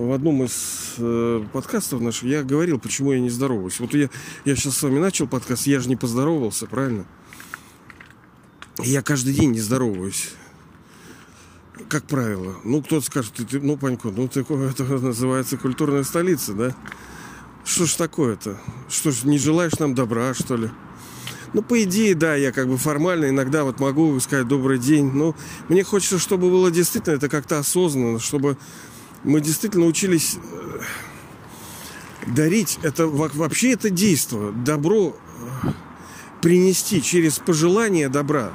в 0.00 0.12
одном 0.12 0.42
из 0.44 0.94
э, 0.98 1.44
подкастов 1.52 2.00
наших 2.00 2.24
я 2.24 2.42
говорил, 2.42 2.78
почему 2.78 3.12
я 3.12 3.20
не 3.20 3.28
здороваюсь. 3.28 3.78
Вот 3.80 3.92
я, 3.94 4.08
я 4.44 4.56
сейчас 4.56 4.76
с 4.76 4.82
вами 4.82 4.98
начал 4.98 5.26
подкаст, 5.26 5.66
я 5.66 5.78
же 5.80 5.88
не 5.88 5.96
поздоровался, 5.96 6.66
правильно? 6.66 7.04
Я 8.78 9.02
каждый 9.02 9.34
день 9.34 9.52
не 9.52 9.60
здороваюсь. 9.60 10.30
Как 11.88 12.04
правило. 12.04 12.56
Ну, 12.64 12.82
кто-то 12.82 13.04
скажет, 13.04 13.34
ты, 13.34 13.60
ну, 13.60 13.76
Панько, 13.76 14.08
ну, 14.08 14.26
ты, 14.26 14.40
это 14.40 14.84
называется 14.84 15.58
культурная 15.58 16.04
столица, 16.04 16.54
да? 16.54 16.74
Что 17.64 17.84
ж 17.84 17.94
такое-то? 17.94 18.58
Что 18.88 19.10
ж, 19.10 19.24
не 19.24 19.38
желаешь 19.38 19.78
нам 19.78 19.94
добра, 19.94 20.32
что 20.32 20.56
ли? 20.56 20.70
Ну, 21.52 21.62
по 21.62 21.82
идее, 21.82 22.14
да, 22.14 22.36
я 22.36 22.52
как 22.52 22.68
бы 22.68 22.78
формально 22.78 23.28
иногда 23.28 23.64
вот 23.64 23.80
могу 23.80 24.18
сказать 24.20 24.46
добрый 24.46 24.78
день. 24.78 25.10
Но 25.12 25.34
мне 25.68 25.82
хочется, 25.82 26.18
чтобы 26.18 26.48
было 26.48 26.70
действительно 26.70 27.14
это 27.14 27.28
как-то 27.28 27.58
осознанно, 27.58 28.18
чтобы 28.20 28.56
мы 29.24 29.40
действительно 29.40 29.86
учились 29.86 30.36
э, 30.42 30.80
дарить. 32.28 32.78
Это 32.82 33.06
вообще 33.06 33.72
это 33.72 33.90
действо. 33.90 34.52
Добро 34.52 35.16
э, 35.62 35.68
принести 36.40 37.02
через 37.02 37.38
пожелание 37.38 38.08
добра. 38.08 38.52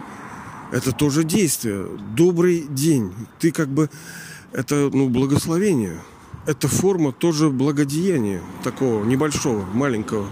Это 0.72 0.92
тоже 0.92 1.24
действие. 1.24 1.88
Добрый 2.16 2.66
день. 2.70 3.14
Ты 3.40 3.52
как 3.52 3.70
бы... 3.70 3.90
Это, 4.52 4.90
ну, 4.94 5.10
благословение. 5.10 6.02
Это 6.46 6.68
форма 6.68 7.12
тоже 7.12 7.50
благодеяния. 7.50 8.42
Такого 8.64 9.04
небольшого, 9.04 9.66
маленького. 9.66 10.30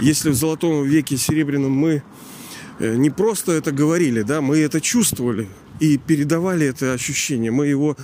Если 0.00 0.30
в 0.30 0.34
золотом 0.34 0.84
веке 0.84 1.16
серебряном 1.16 1.72
мы 1.72 2.02
э, 2.78 2.96
не 2.96 3.10
просто 3.10 3.52
это 3.52 3.72
говорили, 3.72 4.22
да, 4.22 4.40
мы 4.40 4.58
это 4.58 4.80
чувствовали 4.80 5.48
и 5.80 5.96
передавали 5.98 6.66
это 6.66 6.92
ощущение. 6.92 7.50
Мы 7.50 7.68
его 7.68 7.96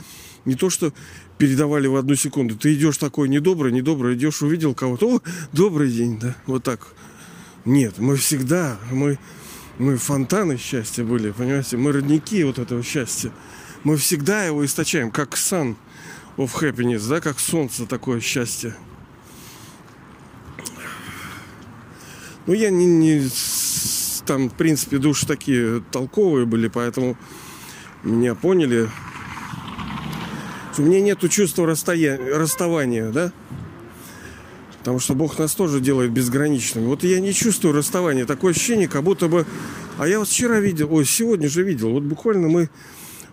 не 0.44 0.54
то 0.54 0.70
что 0.70 0.92
передавали 1.38 1.86
в 1.86 1.96
одну 1.96 2.14
секунду. 2.14 2.56
Ты 2.56 2.74
идешь 2.74 2.98
такой 2.98 3.28
недобрый, 3.28 3.72
недобрый, 3.72 4.14
идешь, 4.14 4.42
увидел 4.42 4.74
кого-то, 4.74 5.16
о, 5.16 5.22
добрый 5.52 5.90
день, 5.90 6.18
да, 6.18 6.36
вот 6.46 6.64
так. 6.64 6.86
Нет, 7.64 7.98
мы 7.98 8.16
всегда, 8.16 8.78
мы, 8.90 9.18
мы 9.78 9.96
фонтаны 9.96 10.58
счастья 10.58 11.04
были, 11.04 11.30
понимаете, 11.30 11.76
мы 11.76 11.92
родники 11.92 12.44
вот 12.44 12.58
этого 12.58 12.82
счастья. 12.82 13.32
Мы 13.84 13.96
всегда 13.96 14.44
его 14.44 14.64
источаем, 14.64 15.10
как 15.10 15.34
sun 15.34 15.76
of 16.36 16.50
happiness, 16.60 17.08
да, 17.08 17.20
как 17.20 17.38
солнце 17.38 17.86
такое 17.86 18.20
счастье. 18.20 18.74
Ну, 22.46 22.52
я 22.52 22.70
не, 22.70 22.84
не 22.84 23.30
там, 24.26 24.50
в 24.50 24.54
принципе, 24.54 24.98
души 24.98 25.26
такие 25.26 25.82
толковые 25.90 26.46
были, 26.46 26.68
поэтому 26.68 27.16
меня 28.02 28.34
поняли. 28.34 28.88
У 30.76 30.82
меня 30.82 31.00
нету 31.00 31.28
чувства 31.28 31.66
расстоя... 31.66 32.18
расставания, 32.36 33.10
да? 33.10 33.32
Потому 34.78 34.98
что 34.98 35.14
Бог 35.14 35.38
нас 35.38 35.54
тоже 35.54 35.80
делает 35.80 36.10
безграничными. 36.10 36.86
Вот 36.86 37.04
я 37.04 37.20
не 37.20 37.32
чувствую 37.32 37.74
расставания. 37.74 38.26
Такое 38.26 38.52
ощущение, 38.52 38.88
как 38.88 39.04
будто 39.04 39.28
бы... 39.28 39.46
А 39.98 40.08
я 40.08 40.18
вот 40.18 40.28
вчера 40.28 40.58
видел, 40.58 40.92
ой, 40.92 41.04
сегодня 41.04 41.48
же 41.48 41.62
видел. 41.62 41.90
Вот 41.90 42.02
буквально 42.02 42.48
мы... 42.48 42.68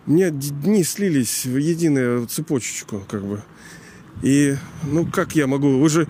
У 0.06 0.12
меня 0.12 0.30
дни 0.30 0.84
слились 0.84 1.44
в 1.44 1.56
единую 1.56 2.26
цепочечку, 2.26 3.04
как 3.08 3.24
бы. 3.24 3.42
И, 4.22 4.56
ну, 4.84 5.04
как 5.04 5.34
я 5.34 5.46
могу? 5.46 5.78
Вы 5.78 5.88
же, 5.88 6.08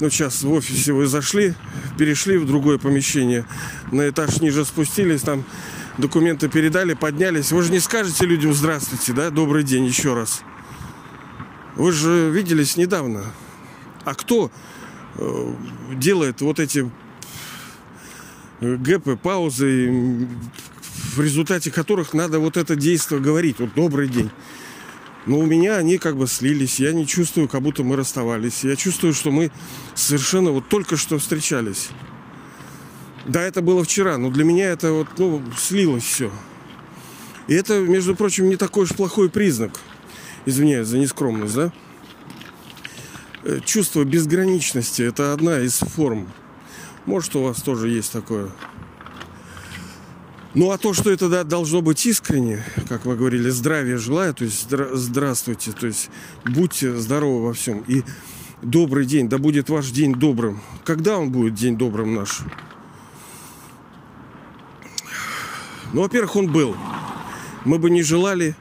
ну, 0.00 0.10
сейчас 0.10 0.42
в 0.42 0.50
офисе 0.52 0.92
вы 0.92 1.06
зашли, 1.06 1.54
перешли 1.98 2.38
в 2.38 2.46
другое 2.46 2.78
помещение, 2.78 3.46
на 3.90 4.08
этаж 4.08 4.40
ниже 4.40 4.64
спустились, 4.64 5.20
там 5.20 5.44
документы 5.98 6.48
передали, 6.48 6.94
поднялись. 6.94 7.52
Вы 7.52 7.62
же 7.62 7.72
не 7.72 7.80
скажете 7.80 8.26
людям 8.26 8.54
здравствуйте, 8.54 9.12
да, 9.12 9.30
добрый 9.30 9.64
день 9.64 9.84
еще 9.84 10.14
раз. 10.14 10.42
Вы 11.76 11.92
же 11.92 12.30
виделись 12.30 12.76
недавно. 12.76 13.24
А 14.04 14.14
кто 14.14 14.50
э, 15.16 15.54
делает 15.94 16.40
вот 16.40 16.60
эти 16.60 16.90
гэпы, 18.60 19.16
паузы, 19.16 20.26
в 21.14 21.20
результате 21.20 21.70
которых 21.70 22.14
надо 22.14 22.38
вот 22.38 22.56
это 22.56 22.76
действие 22.76 23.20
говорить. 23.20 23.58
Вот 23.58 23.74
добрый 23.74 24.08
день. 24.08 24.30
Но 25.26 25.38
у 25.38 25.46
меня 25.46 25.76
они 25.76 25.98
как 25.98 26.16
бы 26.16 26.26
слились. 26.26 26.80
Я 26.80 26.92
не 26.92 27.06
чувствую, 27.06 27.48
как 27.48 27.62
будто 27.62 27.84
мы 27.84 27.96
расставались. 27.96 28.64
Я 28.64 28.76
чувствую, 28.76 29.14
что 29.14 29.30
мы 29.30 29.50
совершенно 29.94 30.50
вот 30.50 30.68
только 30.68 30.96
что 30.96 31.18
встречались. 31.18 31.90
Да, 33.26 33.40
это 33.42 33.62
было 33.62 33.84
вчера, 33.84 34.18
но 34.18 34.30
для 34.30 34.44
меня 34.44 34.70
это 34.70 34.92
вот, 34.92 35.08
ну, 35.18 35.42
слилось 35.56 36.02
все. 36.02 36.30
И 37.46 37.54
это, 37.54 37.78
между 37.80 38.16
прочим, 38.16 38.48
не 38.48 38.56
такой 38.56 38.84
уж 38.84 38.90
плохой 38.90 39.30
признак. 39.30 39.78
Извиняюсь 40.44 40.88
за 40.88 40.98
нескромность, 40.98 41.54
да? 41.54 41.72
Э, 43.44 43.60
чувство 43.64 44.04
безграничности– 44.04 45.02
это 45.02 45.32
одна 45.32 45.60
из 45.60 45.78
форм. 45.78 46.28
Может, 47.06 47.36
у 47.36 47.42
вас 47.42 47.62
тоже 47.62 47.88
есть 47.88 48.12
такое. 48.12 48.50
Ну, 50.54 50.70
а 50.70 50.78
то, 50.78 50.92
что 50.92 51.10
это 51.10 51.28
да, 51.28 51.44
должно 51.44 51.80
быть 51.80 52.04
искренне, 52.04 52.62
как 52.88 53.06
вы 53.06 53.16
говорили, 53.16 53.48
здравия 53.48 53.96
желаю, 53.96 54.34
то 54.34 54.44
есть 54.44 54.70
здра- 54.70 54.94
здравствуйте, 54.94 55.72
то 55.72 55.86
есть 55.86 56.10
будьте 56.44 56.94
здоровы 56.94 57.46
во 57.46 57.52
всем. 57.54 57.82
И 57.88 58.02
добрый 58.60 59.06
день, 59.06 59.28
да 59.28 59.38
будет 59.38 59.70
ваш 59.70 59.90
день 59.90 60.14
добрым. 60.14 60.60
Когда 60.84 61.18
он 61.18 61.30
будет 61.30 61.54
день 61.54 61.78
добрым 61.78 62.14
наш? 62.14 62.40
Ну, 65.94 66.02
во-первых, 66.02 66.36
он 66.36 66.52
был. 66.52 66.76
Мы 67.64 67.78
бы 67.78 67.90
не 67.90 68.02
желали. 68.02 68.54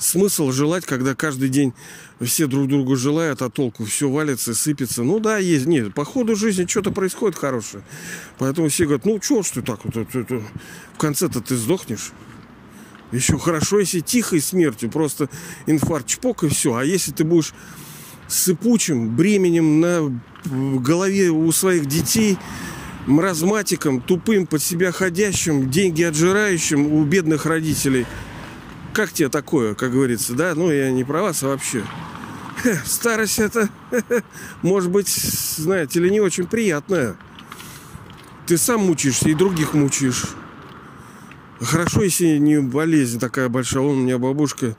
Смысл 0.00 0.50
желать, 0.50 0.86
когда 0.86 1.14
каждый 1.14 1.50
день 1.50 1.74
все 2.22 2.46
друг 2.46 2.68
другу 2.68 2.96
желают, 2.96 3.42
а 3.42 3.50
толку 3.50 3.84
все 3.84 4.08
валится, 4.08 4.54
сыпется. 4.54 5.02
Ну 5.02 5.20
да, 5.20 5.36
есть. 5.36 5.66
Нет, 5.66 5.92
по 5.92 6.06
ходу 6.06 6.34
жизни 6.34 6.64
что-то 6.66 6.90
происходит 6.90 7.36
хорошее. 7.38 7.84
Поэтому 8.38 8.70
все 8.70 8.84
говорят, 8.84 9.04
ну 9.04 9.20
что 9.20 9.42
ж 9.42 9.50
ты 9.50 9.62
так 9.62 9.80
вот, 9.84 9.94
в 9.94 10.98
конце-то 10.98 11.42
ты 11.42 11.54
сдохнешь. 11.54 12.12
Еще 13.12 13.38
хорошо, 13.38 13.78
если 13.78 14.00
тихой 14.00 14.40
смертью, 14.40 14.90
просто 14.90 15.28
инфаркт, 15.66 16.06
чпок 16.06 16.44
и 16.44 16.48
все. 16.48 16.76
А 16.76 16.84
если 16.84 17.12
ты 17.12 17.24
будешь 17.24 17.52
сыпучим 18.26 19.14
бременем 19.14 19.80
на 19.80 20.20
голове 20.46 21.28
у 21.28 21.52
своих 21.52 21.84
детей, 21.84 22.38
маразматиком, 23.06 24.00
тупым, 24.00 24.46
под 24.46 24.62
себя 24.62 24.92
ходящим, 24.92 25.70
деньги 25.70 26.02
отжирающим 26.02 26.90
у 26.90 27.04
бедных 27.04 27.44
родителей. 27.44 28.06
Как 28.92 29.12
тебе 29.12 29.28
такое, 29.28 29.74
как 29.74 29.92
говорится, 29.92 30.34
да? 30.34 30.54
Ну, 30.54 30.70
я 30.70 30.90
не 30.90 31.04
про 31.04 31.22
вас, 31.22 31.42
а 31.42 31.48
вообще. 31.48 31.84
Старость 32.84 33.38
это, 33.38 33.68
может 34.62 34.90
быть, 34.90 35.08
знаете 35.08 36.00
ли, 36.00 36.10
не 36.10 36.20
очень 36.20 36.46
приятная. 36.46 37.16
Ты 38.46 38.58
сам 38.58 38.80
мучаешься 38.80 39.28
и 39.28 39.34
других 39.34 39.74
мучаешь. 39.74 40.24
Хорошо, 41.60 42.02
если 42.02 42.38
не 42.38 42.60
болезнь 42.60 43.20
такая 43.20 43.48
большая. 43.48 43.82
Вон 43.82 43.98
у 43.98 44.02
меня 44.02 44.18
бабушка 44.18 44.76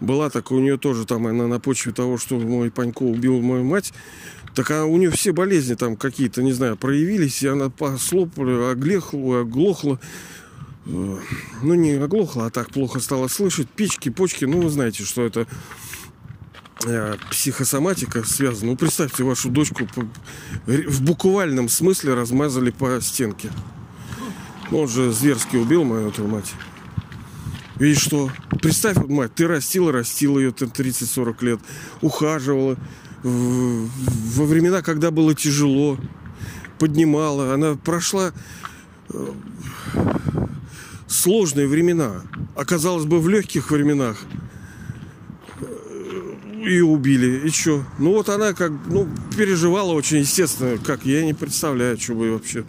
была 0.00 0.30
такая, 0.30 0.58
у 0.58 0.62
нее 0.62 0.78
тоже 0.78 1.04
там, 1.04 1.26
она 1.26 1.46
на 1.46 1.60
почве 1.60 1.92
того, 1.92 2.18
что 2.18 2.38
мой 2.38 2.70
Панько 2.70 3.02
убил 3.02 3.40
мою 3.40 3.64
мать, 3.64 3.92
так 4.54 4.70
а 4.70 4.84
у 4.84 4.96
нее 4.96 5.10
все 5.10 5.32
болезни 5.32 5.74
там 5.74 5.96
какие-то, 5.96 6.42
не 6.42 6.52
знаю, 6.52 6.76
проявились, 6.76 7.42
и 7.42 7.48
она 7.48 7.68
послопала, 7.68 8.70
оглехла, 8.70 9.40
оглохла. 9.40 10.00
Ну, 10.90 11.74
не 11.74 11.92
оглохла, 11.92 12.46
а 12.46 12.50
так 12.50 12.70
плохо 12.70 13.00
стала 13.00 13.28
слышать. 13.28 13.68
Печки, 13.68 14.08
почки, 14.08 14.44
ну, 14.44 14.62
вы 14.62 14.70
знаете, 14.70 15.04
что 15.04 15.24
это 15.24 15.46
э, 16.84 17.16
психосоматика 17.30 18.24
связана. 18.24 18.72
Ну, 18.72 18.76
представьте, 18.76 19.22
вашу 19.22 19.50
дочку 19.50 19.86
в 20.66 21.02
буквальном 21.02 21.68
смысле 21.68 22.14
размазали 22.14 22.70
по 22.70 23.00
стенке. 23.00 23.50
Ну, 24.70 24.80
он 24.80 24.88
же 24.88 25.12
зверски 25.12 25.56
убил 25.56 25.84
мою 25.84 26.08
эту 26.08 26.26
мать. 26.26 26.52
И 27.78 27.94
что? 27.94 28.30
Представь, 28.60 28.96
мать, 29.08 29.34
ты 29.34 29.46
растила, 29.46 29.92
растила 29.92 30.38
ее 30.38 30.50
30-40 30.50 31.44
лет, 31.44 31.60
ухаживала. 32.00 32.76
Во 33.22 34.44
времена, 34.44 34.82
когда 34.82 35.10
было 35.10 35.34
тяжело, 35.34 35.98
поднимала. 36.78 37.54
Она 37.54 37.76
прошла 37.76 38.32
э, 39.10 39.32
сложные 41.10 41.66
времена. 41.66 42.22
Оказалось 42.54 43.04
бы, 43.04 43.20
в 43.20 43.28
легких 43.28 43.70
временах 43.70 44.16
ее 46.52 46.84
убили. 46.84 47.46
И 47.46 47.50
что? 47.50 47.84
Ну 47.98 48.12
вот 48.12 48.28
она 48.28 48.52
как, 48.52 48.72
ну, 48.86 49.08
переживала 49.36 49.92
очень 49.92 50.18
естественно, 50.18 50.78
как 50.78 51.04
я 51.04 51.24
не 51.24 51.34
представляю, 51.34 51.98
что 51.98 52.14
бы 52.14 52.30
вообще. 52.30 52.64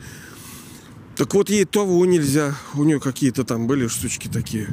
Так 1.16 1.34
вот 1.34 1.50
ей 1.50 1.66
того 1.66 2.04
нельзя. 2.06 2.56
У 2.74 2.84
нее 2.84 3.00
какие-то 3.00 3.44
там 3.44 3.68
были 3.68 3.88
штучки 3.88 4.28
такие. 4.28 4.68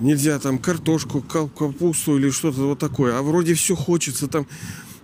Нельзя 0.00 0.38
там 0.38 0.58
картошку, 0.58 1.20
капусту 1.20 2.16
или 2.16 2.30
что-то 2.30 2.68
вот 2.68 2.78
такое. 2.78 3.18
А 3.18 3.22
вроде 3.22 3.54
все 3.54 3.74
хочется 3.74 4.28
там. 4.28 4.46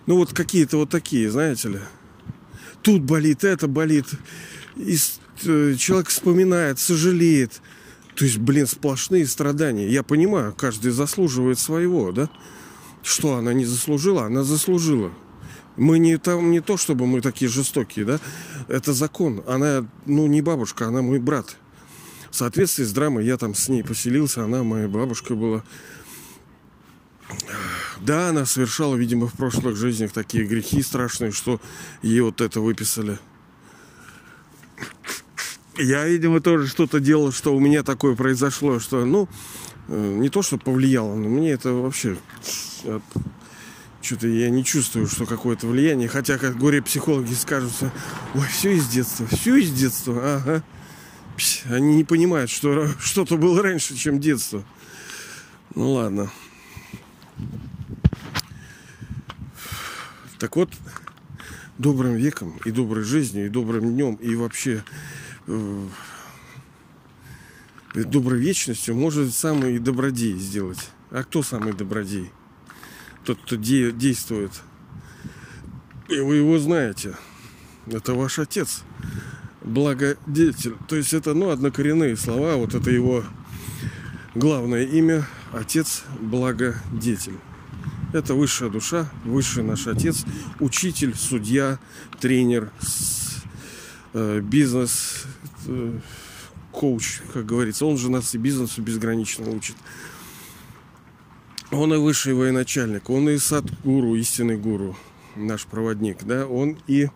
Ну 0.07 0.17
вот 0.17 0.33
какие-то 0.33 0.79
вот 0.79 0.91
такие, 0.91 1.31
знаете 1.31 1.69
ли. 1.69 1.81
Тут 2.83 3.03
болит, 3.03 3.45
это 3.45 3.69
болит. 3.69 4.07
И 4.77 4.97
э, 5.45 5.75
человек 5.77 6.09
вспоминает, 6.09 6.79
сожалеет. 6.79 7.61
То 8.17 8.25
есть, 8.25 8.39
блин, 8.39 8.67
сплошные 8.67 9.27
страдания. 9.27 9.89
Я 9.89 10.03
понимаю, 10.03 10.55
каждый 10.57 10.91
заслуживает 10.93 11.59
своего, 11.59 12.13
да? 12.13 12.29
Что 13.03 13.37
она 13.37 13.53
не 13.53 13.65
заслужила? 13.65 14.25
Она 14.25 14.43
заслужила. 14.43 15.13
Мы 15.77 15.99
не, 15.99 16.19
там, 16.19 16.51
не 16.51 16.61
то, 16.61 16.77
чтобы 16.77 17.07
мы 17.07 17.21
такие 17.21 17.51
жестокие, 17.51 18.05
да? 18.05 18.21
Это 18.69 18.93
закон. 18.93 19.43
Она, 19.47 19.87
ну, 20.07 20.27
не 20.27 20.43
бабушка, 20.43 20.87
она 20.87 21.01
мой 21.01 21.19
брат. 21.19 21.57
В 22.31 22.37
соответствии 22.37 22.85
с 22.85 22.93
драмой 22.93 23.25
я 23.25 23.37
там 23.37 23.55
с 23.55 23.69
ней 23.69 23.83
поселился, 23.83 24.45
она 24.45 24.63
моя 24.63 24.89
бабушка 24.89 25.35
была. 25.35 25.65
Да, 28.01 28.31
она 28.31 28.47
совершала, 28.47 28.97
видимо, 28.97 29.29
в 29.29 29.35
прошлых 29.35 29.77
жизнях 29.77 30.13
такие 30.13 30.45
грехи 30.45 30.83
страшные, 30.83 31.33
что 31.33 31.61
ей 32.03 32.21
вот 32.21 32.41
это 32.41 32.61
выписали. 32.61 33.19
Я, 35.83 36.07
видимо, 36.07 36.41
тоже 36.41 36.67
что-то 36.67 37.01
делал, 37.01 37.33
что 37.33 37.55
у 37.55 37.61
меня 37.61 37.83
такое 37.83 38.15
произошло, 38.15 38.79
что, 38.81 39.05
ну, 39.05 39.29
э, 39.89 40.17
не 40.19 40.29
то, 40.29 40.43
что 40.43 40.59
повлияло, 40.59 41.15
но 41.15 41.29
мне 41.29 41.53
это 41.53 41.73
вообще 41.73 42.17
что-то 44.03 44.27
я 44.27 44.51
не 44.51 44.65
чувствую, 44.65 45.07
что 45.07 45.27
какое-то 45.27 45.67
влияние. 45.67 46.09
Хотя, 46.09 46.39
как 46.39 46.57
горе-психологи 46.57 47.35
скажут, 47.35 47.73
ой, 48.35 48.47
все 48.49 48.73
из 48.73 48.89
детства, 48.89 49.27
все 49.27 49.57
из 49.57 49.71
детства, 49.73 50.37
ага. 50.37 50.63
Они 51.71 51.97
не 51.97 52.05
понимают, 52.05 52.51
что 52.51 52.89
что-то 52.99 53.37
было 53.37 53.63
раньше, 53.63 53.97
чем 53.97 54.21
детство. 54.21 54.63
Ну 55.75 55.93
ладно. 55.93 56.31
Так 60.39 60.57
вот, 60.57 60.71
добрым 61.79 62.15
веком 62.17 62.59
и 62.65 62.71
доброй 62.71 63.05
жизнью, 63.05 63.47
и 63.47 63.49
добрым 63.49 63.93
днем, 63.93 64.15
и 64.17 64.35
вообще 64.35 64.83
э, 67.95 68.05
доброй 68.05 68.41
вечностью 68.41 68.95
может 68.95 69.35
самый 69.35 69.79
добродей 69.79 70.37
сделать. 70.39 70.91
А 71.11 71.23
кто 71.25 71.43
самый 71.43 71.73
добродей? 71.73 72.31
Тот, 73.25 73.39
кто 73.43 73.57
де- 73.57 73.93
действует. 73.93 74.53
И 76.09 76.19
вы 76.19 76.37
его 76.37 76.59
знаете. 76.59 77.17
Это 77.87 78.15
ваш 78.15 78.39
отец. 78.39 78.83
Благодетель. 79.63 80.77
То 80.89 80.97
есть 80.97 81.13
это, 81.13 81.35
ну, 81.35 81.51
однокоренные 81.51 82.17
слова. 82.17 82.57
Вот 82.57 82.75
это 82.75 82.91
его 82.91 83.25
главное 84.35 84.85
имя. 84.85 85.27
Отец 85.53 86.05
Благодетель. 86.21 87.39
Это 88.13 88.35
высшая 88.35 88.71
душа, 88.71 89.09
высший 89.25 89.63
наш 89.63 89.87
отец, 89.87 90.25
учитель, 90.59 91.15
судья, 91.15 91.79
тренер, 92.21 92.73
э, 94.15 94.41
бизнес, 94.41 95.27
коуч, 96.73 97.21
как 97.33 97.47
говорится. 97.47 97.87
Он 97.87 97.97
же 97.97 98.11
нас 98.11 98.35
и 98.35 98.39
бизнесу 98.39 98.83
безгранично 98.83 99.51
учит. 99.51 99.77
Он 101.71 101.95
и 101.95 101.99
высший 101.99 102.35
военачальник, 102.35 103.09
он 103.11 103.29
и 103.29 103.39
садгуру, 103.39 104.17
истинный 104.17 104.57
гуру, 104.57 104.97
наш 105.37 105.67
проводник, 105.67 106.25
да, 106.25 106.47
он 106.47 106.77
и 106.89 107.09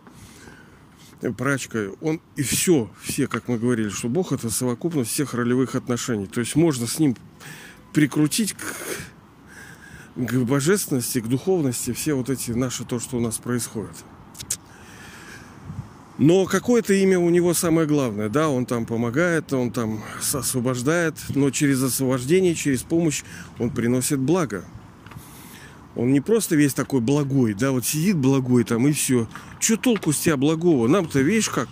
прачка, 1.36 1.88
он 2.00 2.20
и 2.36 2.42
все, 2.42 2.88
все, 3.02 3.26
как 3.26 3.48
мы 3.48 3.58
говорили, 3.58 3.88
что 3.88 4.08
Бог 4.08 4.30
это 4.30 4.50
совокупность 4.50 5.10
всех 5.10 5.34
ролевых 5.34 5.74
отношений. 5.74 6.26
То 6.26 6.38
есть 6.38 6.54
можно 6.54 6.86
с 6.86 7.00
ним 7.00 7.16
прикрутить 7.92 8.52
к 8.52 8.62
к 10.16 10.32
божественности, 10.44 11.20
к 11.20 11.26
духовности, 11.26 11.92
все 11.92 12.14
вот 12.14 12.30
эти 12.30 12.52
наши, 12.52 12.84
то, 12.84 13.00
что 13.00 13.16
у 13.16 13.20
нас 13.20 13.38
происходит. 13.38 13.96
Но 16.16 16.46
какое-то 16.46 16.94
имя 16.94 17.18
у 17.18 17.28
него 17.28 17.54
самое 17.54 17.88
главное, 17.88 18.28
да, 18.28 18.48
он 18.48 18.66
там 18.66 18.86
помогает, 18.86 19.52
он 19.52 19.72
там 19.72 20.00
освобождает, 20.32 21.16
но 21.30 21.50
через 21.50 21.82
освобождение, 21.82 22.54
через 22.54 22.82
помощь 22.82 23.24
он 23.58 23.70
приносит 23.70 24.20
благо. 24.20 24.64
Он 25.96 26.12
не 26.12 26.20
просто 26.20 26.54
весь 26.54 26.74
такой 26.74 27.00
благой, 27.00 27.54
да, 27.54 27.72
вот 27.72 27.84
сидит 27.84 28.16
благой 28.16 28.64
там 28.64 28.86
и 28.86 28.92
все. 28.92 29.28
Че 29.58 29.76
толку 29.76 30.12
с 30.12 30.18
тебя 30.18 30.36
благого? 30.36 30.86
Нам-то, 30.86 31.20
видишь, 31.20 31.48
как? 31.48 31.68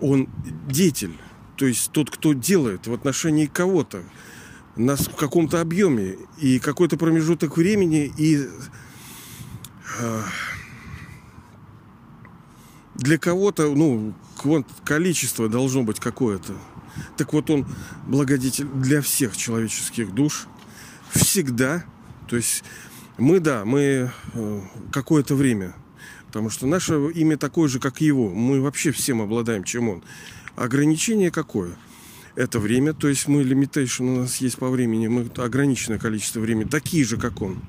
Он 0.00 0.28
деятель, 0.68 1.16
то 1.56 1.64
есть 1.64 1.92
тот, 1.92 2.10
кто 2.10 2.34
делает 2.34 2.86
в 2.86 2.92
отношении 2.92 3.46
кого-то 3.46 4.02
нас 4.76 5.06
в 5.06 5.14
каком-то 5.14 5.60
объеме 5.60 6.16
и 6.38 6.58
какой-то 6.58 6.96
промежуток 6.96 7.56
времени 7.56 8.12
и 8.16 8.48
для 12.94 13.18
кого-то, 13.18 13.74
ну, 13.74 14.14
количество 14.84 15.48
должно 15.48 15.82
быть 15.82 16.00
какое-то. 16.00 16.54
Так 17.16 17.32
вот 17.32 17.50
он 17.50 17.66
благодетель 18.06 18.66
для 18.66 19.00
всех 19.00 19.36
человеческих 19.36 20.12
душ 20.12 20.46
всегда. 21.10 21.84
То 22.28 22.36
есть 22.36 22.64
мы, 23.18 23.40
да, 23.40 23.64
мы 23.64 24.10
э, 24.34 24.60
какое-то 24.92 25.34
время, 25.34 25.74
потому 26.26 26.50
что 26.50 26.66
наше 26.66 26.94
имя 27.14 27.36
такое 27.36 27.68
же, 27.68 27.78
как 27.80 28.00
его. 28.00 28.30
Мы 28.30 28.60
вообще 28.60 28.92
всем 28.92 29.20
обладаем, 29.22 29.64
чем 29.64 29.88
он. 29.88 30.02
Ограничение 30.56 31.30
какое? 31.30 31.76
Это 32.34 32.58
время. 32.58 32.92
То 32.92 33.08
есть 33.08 33.28
мы 33.28 33.42
limitation 33.42 34.16
у 34.16 34.20
нас 34.20 34.36
есть 34.38 34.58
по 34.58 34.68
времени, 34.68 35.08
мы 35.08 35.30
ограниченное 35.36 35.98
количество 35.98 36.40
времени, 36.40 36.68
такие 36.68 37.04
же, 37.04 37.16
как 37.16 37.42
он. 37.42 37.62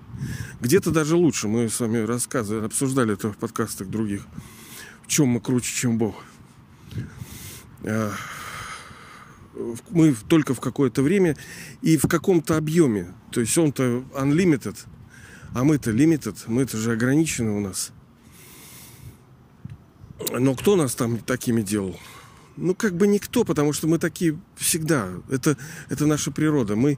Где-то 0.62 0.92
даже 0.92 1.16
лучше. 1.16 1.48
Мы 1.48 1.70
с 1.70 1.80
вами 1.80 1.98
рассказывали, 1.98 2.66
обсуждали 2.66 3.14
это 3.14 3.32
в 3.32 3.38
подкастах 3.38 3.88
других. 3.90 4.26
В 5.04 5.08
чем 5.08 5.28
мы 5.30 5.42
круче, 5.42 5.74
чем 5.74 5.98
Бог. 5.98 6.16
А, 7.84 8.12
мы 9.90 10.16
только 10.28 10.54
в 10.54 10.60
какое-то 10.60 11.02
время 11.02 11.36
и 11.82 11.98
в 11.98 12.08
каком-то 12.08 12.58
объеме. 12.58 13.14
То 13.32 13.42
есть 13.42 13.58
он-то 13.58 14.04
unlimited, 14.16 14.78
а 15.54 15.64
мы-то 15.64 15.92
limited, 15.92 16.38
мы-то 16.48 16.78
же 16.78 16.94
ограничены 16.94 17.52
у 17.52 17.60
нас. 17.60 17.92
Но 20.32 20.56
кто 20.56 20.76
нас 20.76 20.96
там 20.96 21.18
такими 21.18 21.62
делал? 21.62 22.00
Ну, 22.58 22.76
как 22.76 22.96
бы 22.96 23.08
никто, 23.08 23.44
потому 23.44 23.74
что 23.74 23.88
мы 23.88 23.98
такие 23.98 24.40
всегда. 24.56 25.10
Это, 25.30 25.58
это 25.90 26.06
наша 26.06 26.32
природа. 26.32 26.76
Мы, 26.76 26.98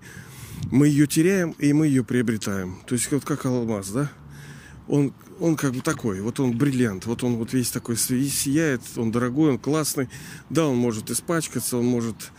мы 0.71 0.87
ее 0.87 1.07
теряем, 1.07 1.51
и 1.59 1.73
мы 1.73 1.87
ее 1.87 2.03
приобретаем. 2.03 2.81
То 2.87 2.95
есть 2.95 3.11
вот 3.11 3.25
как 3.25 3.45
алмаз, 3.45 3.89
да? 3.89 4.11
Он, 4.87 5.13
он 5.39 5.55
как 5.55 5.73
бы 5.73 5.81
такой, 5.81 6.21
вот 6.21 6.39
он 6.39 6.57
бриллиант, 6.57 7.07
вот 7.07 7.23
он 7.23 7.37
вот 7.37 7.53
весь 7.53 7.71
такой 7.71 7.97
сияет, 7.97 8.81
он 8.95 9.11
дорогой, 9.11 9.51
он 9.51 9.57
классный. 9.57 10.09
Да, 10.49 10.67
он 10.67 10.77
может 10.77 11.09
испачкаться, 11.09 11.77
он 11.77 11.85
может 11.85 12.31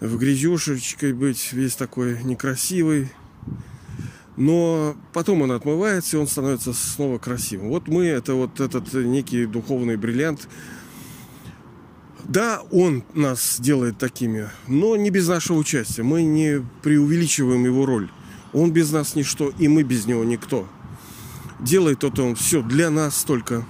в 0.00 0.16
грязюшечкой 0.16 1.12
быть, 1.12 1.52
весь 1.52 1.76
такой 1.76 2.22
некрасивый. 2.22 3.10
Но 4.36 4.96
потом 5.12 5.42
он 5.42 5.52
отмывается, 5.52 6.16
и 6.16 6.20
он 6.20 6.26
становится 6.26 6.72
снова 6.72 7.18
красивым. 7.18 7.68
Вот 7.68 7.88
мы, 7.88 8.06
это 8.06 8.34
вот 8.34 8.60
этот 8.60 8.92
некий 8.94 9.44
духовный 9.44 9.96
бриллиант, 9.96 10.48
да, 12.30 12.62
он 12.70 13.02
нас 13.12 13.56
делает 13.58 13.98
такими, 13.98 14.48
но 14.68 14.94
не 14.94 15.10
без 15.10 15.26
нашего 15.26 15.58
участия. 15.58 16.04
Мы 16.04 16.22
не 16.22 16.64
преувеличиваем 16.80 17.64
его 17.64 17.84
роль. 17.86 18.08
Он 18.52 18.70
без 18.70 18.92
нас 18.92 19.16
ничто, 19.16 19.52
и 19.58 19.66
мы 19.66 19.82
без 19.82 20.06
него 20.06 20.22
никто. 20.22 20.68
Делает 21.58 22.04
это 22.04 22.22
он 22.22 22.36
все 22.36 22.62
для 22.62 22.88
нас 22.88 23.24
только. 23.24 23.66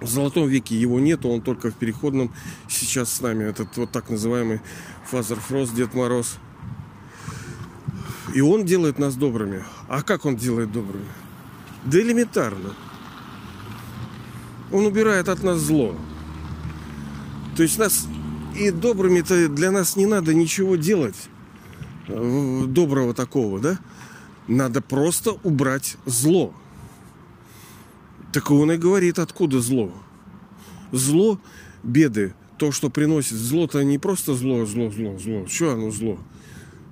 В 0.00 0.08
золотом 0.08 0.48
веке 0.48 0.74
его 0.74 0.98
нету, 0.98 1.28
он 1.28 1.40
только 1.40 1.70
в 1.70 1.74
переходном 1.74 2.32
сейчас 2.68 3.12
с 3.12 3.20
нами. 3.20 3.44
Этот 3.44 3.76
вот 3.76 3.92
так 3.92 4.10
называемый 4.10 4.60
Father 5.08 5.38
Frost, 5.38 5.72
Дед 5.72 5.94
Мороз. 5.94 6.38
И 8.34 8.40
он 8.40 8.64
делает 8.64 8.98
нас 8.98 9.14
добрыми. 9.14 9.62
А 9.88 10.02
как 10.02 10.24
он 10.24 10.34
делает 10.34 10.72
добрыми? 10.72 11.06
Да 11.84 12.00
элементарно. 12.00 12.74
Он 14.72 14.84
убирает 14.84 15.28
от 15.28 15.44
нас 15.44 15.60
зло. 15.60 15.96
То 17.56 17.62
есть 17.62 17.78
нас 17.78 18.06
И 18.58 18.70
добрыми-то 18.70 19.48
для 19.48 19.70
нас 19.70 19.96
не 19.96 20.06
надо 20.06 20.34
ничего 20.34 20.76
делать 20.76 21.16
э, 22.08 22.64
доброго 22.66 23.14
такого, 23.14 23.60
да? 23.60 23.78
Надо 24.48 24.82
просто 24.82 25.32
убрать 25.42 25.96
зло. 26.04 26.52
Так 28.32 28.50
он 28.50 28.72
и 28.72 28.76
говорит, 28.76 29.18
откуда 29.18 29.60
зло. 29.60 29.92
Зло, 30.90 31.40
беды, 31.82 32.34
то, 32.58 32.72
что 32.72 32.90
приносит 32.90 33.36
зло-то 33.36 33.82
не 33.82 33.98
просто 33.98 34.34
зло, 34.34 34.66
зло, 34.66 34.90
зло, 34.90 35.18
зло. 35.18 35.46
Что 35.46 35.72
оно 35.72 35.90
зло? 35.90 36.18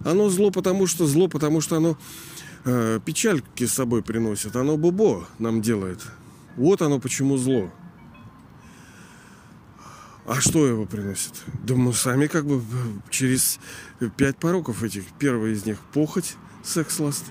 Оно 0.04 0.30
зло, 0.30 0.50
потому 0.50 0.86
что 0.86 1.06
зло, 1.06 1.28
потому 1.28 1.60
что 1.60 1.76
оно 1.76 1.98
э, 2.64 3.00
печальки 3.04 3.66
с 3.66 3.72
собой 3.74 4.02
приносит. 4.02 4.56
Оно 4.56 4.76
бубо 4.78 5.26
нам 5.38 5.60
делает. 5.60 6.00
Вот 6.56 6.80
оно 6.80 6.98
почему 7.00 7.36
зло. 7.36 7.70
А 10.30 10.40
что 10.40 10.64
его 10.64 10.86
приносит? 10.86 11.32
Да 11.64 11.74
мы 11.74 11.92
сами 11.92 12.28
как 12.28 12.46
бы 12.46 12.62
через 13.10 13.58
пять 14.16 14.36
пороков 14.36 14.84
этих. 14.84 15.02
Первый 15.18 15.54
из 15.54 15.66
них 15.66 15.78
похоть, 15.92 16.36
секс-ласт, 16.62 17.24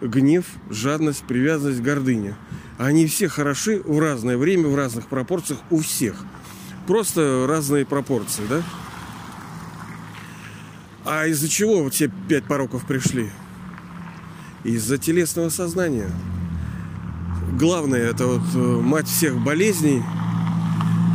гнев, 0.00 0.44
жадность, 0.68 1.22
привязанность, 1.28 1.82
гордыня. 1.82 2.36
Они 2.78 3.06
все 3.06 3.28
хороши 3.28 3.80
в 3.80 4.00
разное 4.00 4.36
время, 4.36 4.66
в 4.66 4.74
разных 4.74 5.06
пропорциях 5.06 5.60
у 5.70 5.78
всех. 5.78 6.16
Просто 6.88 7.46
разные 7.48 7.86
пропорции, 7.86 8.42
да? 8.50 8.60
А 11.04 11.28
из-за 11.28 11.48
чего 11.48 11.84
вот 11.84 11.92
те 11.92 12.10
пять 12.28 12.46
пороков 12.46 12.88
пришли? 12.88 13.30
Из-за 14.64 14.98
телесного 14.98 15.48
сознания. 15.48 16.10
Главное, 17.52 18.00
это 18.00 18.26
вот 18.26 18.42
э, 18.52 18.58
мать 18.58 19.06
всех 19.06 19.38
болезней– 19.38 20.02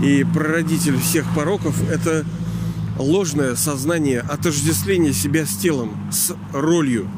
и 0.02 0.24
прародитель 0.24 0.98
всех 0.98 1.26
пороков– 1.36 1.76
это 1.90 2.26
ложное 2.98 3.56
сознание 3.56 4.22
отождествления 4.22 5.14
себя 5.14 5.46
с 5.46 5.56
телом, 5.56 5.96
с 6.12 6.36
ролью. 6.54 7.10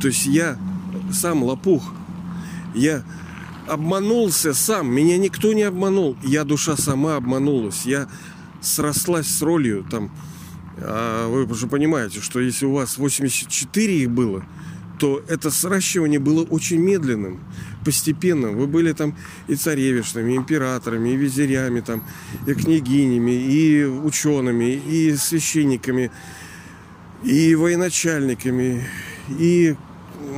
То 0.00 0.08
есть 0.08 0.26
я 0.26 0.56
сам 1.12 1.42
лопух, 1.42 1.92
я 2.74 3.02
обманулся 3.66 4.54
сам, 4.54 4.92
меня 4.92 5.18
никто 5.18 5.52
не 5.52 5.62
обманул, 5.62 6.16
я 6.22 6.44
душа 6.44 6.76
сама 6.76 7.16
обманулась, 7.16 7.84
я 7.84 8.08
срослась 8.60 9.28
с 9.28 9.42
ролью 9.42 9.84
там. 9.90 10.10
А 10.80 11.28
вы 11.28 11.44
уже 11.44 11.66
понимаете, 11.66 12.20
что 12.20 12.40
если 12.40 12.66
у 12.66 12.72
вас 12.72 12.98
84 12.98 14.02
их 14.02 14.10
было, 14.10 14.44
то 14.98 15.22
это 15.28 15.50
сращивание 15.50 16.20
было 16.20 16.44
очень 16.44 16.78
медленным 16.78 17.40
постепенно. 17.88 18.50
Вы 18.50 18.66
были 18.66 18.92
там 18.92 19.16
и 19.46 19.54
царевишными, 19.54 20.34
и 20.34 20.36
императорами, 20.36 21.08
и 21.08 21.16
визирями, 21.16 21.80
там, 21.80 22.04
и 22.46 22.52
княгинями, 22.52 23.30
и 23.30 23.84
учеными, 23.84 24.74
и 24.74 25.16
священниками, 25.16 26.10
и 27.24 27.54
военачальниками, 27.54 28.86
и 29.38 29.74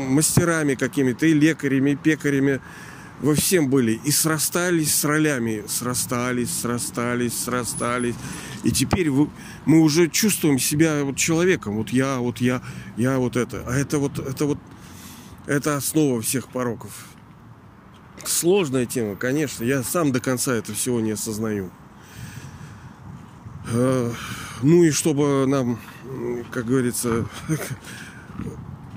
мастерами 0.08 0.76
какими-то, 0.76 1.26
и 1.26 1.32
лекарями, 1.32 1.90
и 1.90 1.96
пекарями. 1.96 2.60
Вы 3.20 3.34
всем 3.34 3.68
были 3.68 4.00
и 4.04 4.12
срастались 4.12 4.94
с 4.94 5.04
ролями, 5.04 5.64
срастались, 5.66 6.52
срастались, 6.56 7.36
срастались. 7.36 8.14
И 8.62 8.70
теперь 8.70 9.10
вы, 9.10 9.28
мы 9.66 9.80
уже 9.80 10.08
чувствуем 10.08 10.60
себя 10.60 11.02
вот 11.02 11.16
человеком. 11.16 11.78
Вот 11.78 11.88
я, 11.88 12.18
вот 12.18 12.40
я, 12.40 12.62
я 12.96 13.18
вот 13.18 13.36
это. 13.36 13.64
А 13.66 13.74
это 13.74 13.98
вот, 13.98 14.20
это 14.20 14.46
вот, 14.46 14.58
это 15.46 15.76
основа 15.76 16.22
всех 16.22 16.46
пороков. 16.46 17.10
Сложная 18.24 18.86
тема, 18.86 19.16
конечно. 19.16 19.64
Я 19.64 19.82
сам 19.82 20.12
до 20.12 20.20
конца 20.20 20.54
это 20.54 20.72
всего 20.72 21.00
не 21.00 21.12
осознаю. 21.12 21.70
Э, 23.72 24.12
ну 24.62 24.84
и 24.84 24.90
чтобы 24.90 25.46
нам, 25.46 25.78
как 26.50 26.66
говорится, 26.66 27.26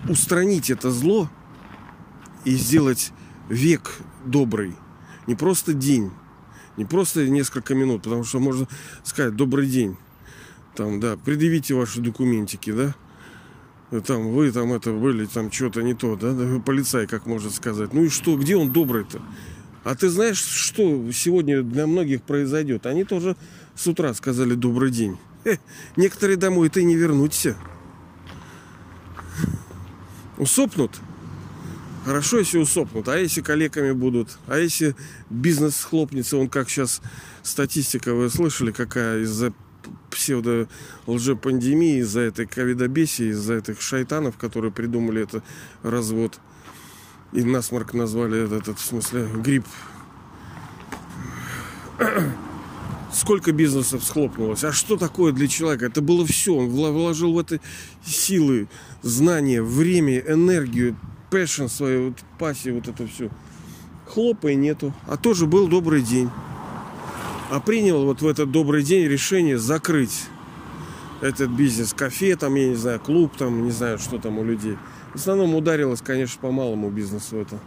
устранить 0.09 0.69
это 0.69 0.91
зло 0.91 1.29
и 2.45 2.55
сделать 2.55 3.11
век 3.49 3.91
добрый. 4.25 4.75
Не 5.27 5.35
просто 5.35 5.73
день, 5.73 6.11
не 6.75 6.85
просто 6.85 7.27
несколько 7.27 7.75
минут, 7.75 8.03
потому 8.03 8.23
что 8.23 8.39
можно 8.39 8.67
сказать 9.03 9.35
добрый 9.35 9.67
день. 9.67 9.97
Там, 10.75 10.99
да, 10.99 11.17
предъявите 11.17 11.75
ваши 11.75 12.01
документики, 12.01 12.71
да 12.71 12.95
там 14.01 14.31
вы 14.31 14.51
там 14.51 14.73
это 14.73 14.91
были, 14.91 15.25
там 15.25 15.51
что-то 15.51 15.81
не 15.81 15.93
то, 15.93 16.15
да, 16.15 16.33
полицай, 16.65 17.07
как 17.07 17.25
может 17.25 17.53
сказать. 17.53 17.93
Ну 17.93 18.03
и 18.03 18.09
что, 18.09 18.37
где 18.37 18.55
он 18.55 18.71
добрый-то? 18.71 19.21
А 19.83 19.95
ты 19.95 20.09
знаешь, 20.09 20.39
что 20.39 21.11
сегодня 21.11 21.61
для 21.61 21.87
многих 21.87 22.23
произойдет? 22.23 22.85
Они 22.85 23.03
тоже 23.03 23.35
с 23.75 23.85
утра 23.85 24.13
сказали 24.13 24.55
добрый 24.55 24.91
день. 24.91 25.17
Э, 25.45 25.57
некоторые 25.97 26.37
домой 26.37 26.69
ты 26.69 26.83
не 26.83 26.95
вернуться. 26.95 27.57
Усопнут? 30.37 30.91
Хорошо, 32.05 32.39
если 32.39 32.57
усопнут. 32.57 33.07
А 33.07 33.17
если 33.17 33.41
коллегами 33.41 33.91
будут? 33.91 34.37
А 34.47 34.57
если 34.57 34.95
бизнес 35.29 35.77
схлопнется? 35.77 36.37
Он 36.37 36.49
как 36.49 36.69
сейчас 36.69 37.01
статистика, 37.43 38.13
вы 38.13 38.29
слышали, 38.29 38.71
какая 38.71 39.21
из-за 39.21 39.53
псевдо 40.09 40.67
лжепандемии, 41.07 41.99
из-за 41.99 42.21
этой 42.21 42.45
ковидобесии, 42.45 43.31
из-за 43.31 43.55
этих 43.55 43.81
шайтанов, 43.81 44.37
которые 44.37 44.71
придумали 44.71 45.23
это 45.23 45.43
развод. 45.81 46.39
И 47.31 47.43
насморк 47.43 47.93
назвали 47.93 48.43
этот, 48.45 48.63
этот 48.63 48.79
в 48.79 48.85
смысле, 48.85 49.27
грипп. 49.35 49.65
Сколько 53.13 53.51
бизнесов 53.51 54.03
схлопнулось? 54.03 54.63
А 54.63 54.71
что 54.71 54.97
такое 54.97 55.31
для 55.33 55.47
человека? 55.47 55.85
Это 55.85 56.01
было 56.01 56.25
все. 56.25 56.55
Он 56.55 56.69
вложил 56.69 57.33
в 57.33 57.39
это 57.39 57.59
силы, 58.05 58.67
знания, 59.01 59.61
время, 59.61 60.19
энергию, 60.19 60.95
passion 61.29 61.67
свою, 61.67 62.09
вот, 62.09 62.19
пассию, 62.39 62.75
вот 62.75 62.87
это 62.87 63.07
все. 63.07 63.29
Хлопа 64.07 64.47
и 64.47 64.55
нету. 64.55 64.93
А 65.07 65.17
тоже 65.17 65.45
был 65.47 65.67
добрый 65.67 66.01
день 66.01 66.29
а 67.53 67.59
принял 67.59 68.03
вот 68.03 68.23
в 68.23 68.27
этот 68.27 68.49
добрый 68.49 68.81
день 68.81 69.07
решение 69.07 69.59
закрыть 69.59 70.23
этот 71.21 71.51
бизнес. 71.51 71.93
Кафе, 71.93 72.35
там, 72.35 72.55
я 72.55 72.69
не 72.69 72.75
знаю, 72.75 72.99
клуб, 72.99 73.31
там, 73.37 73.65
не 73.65 73.69
знаю, 73.69 73.99
что 73.99 74.17
там 74.17 74.39
у 74.39 74.43
людей. 74.43 74.75
В 75.13 75.17
основном 75.17 75.53
ударилось, 75.53 76.01
конечно, 76.01 76.41
по 76.41 76.51
малому 76.51 76.89
бизнесу 76.89 77.37
это. 77.37 77.59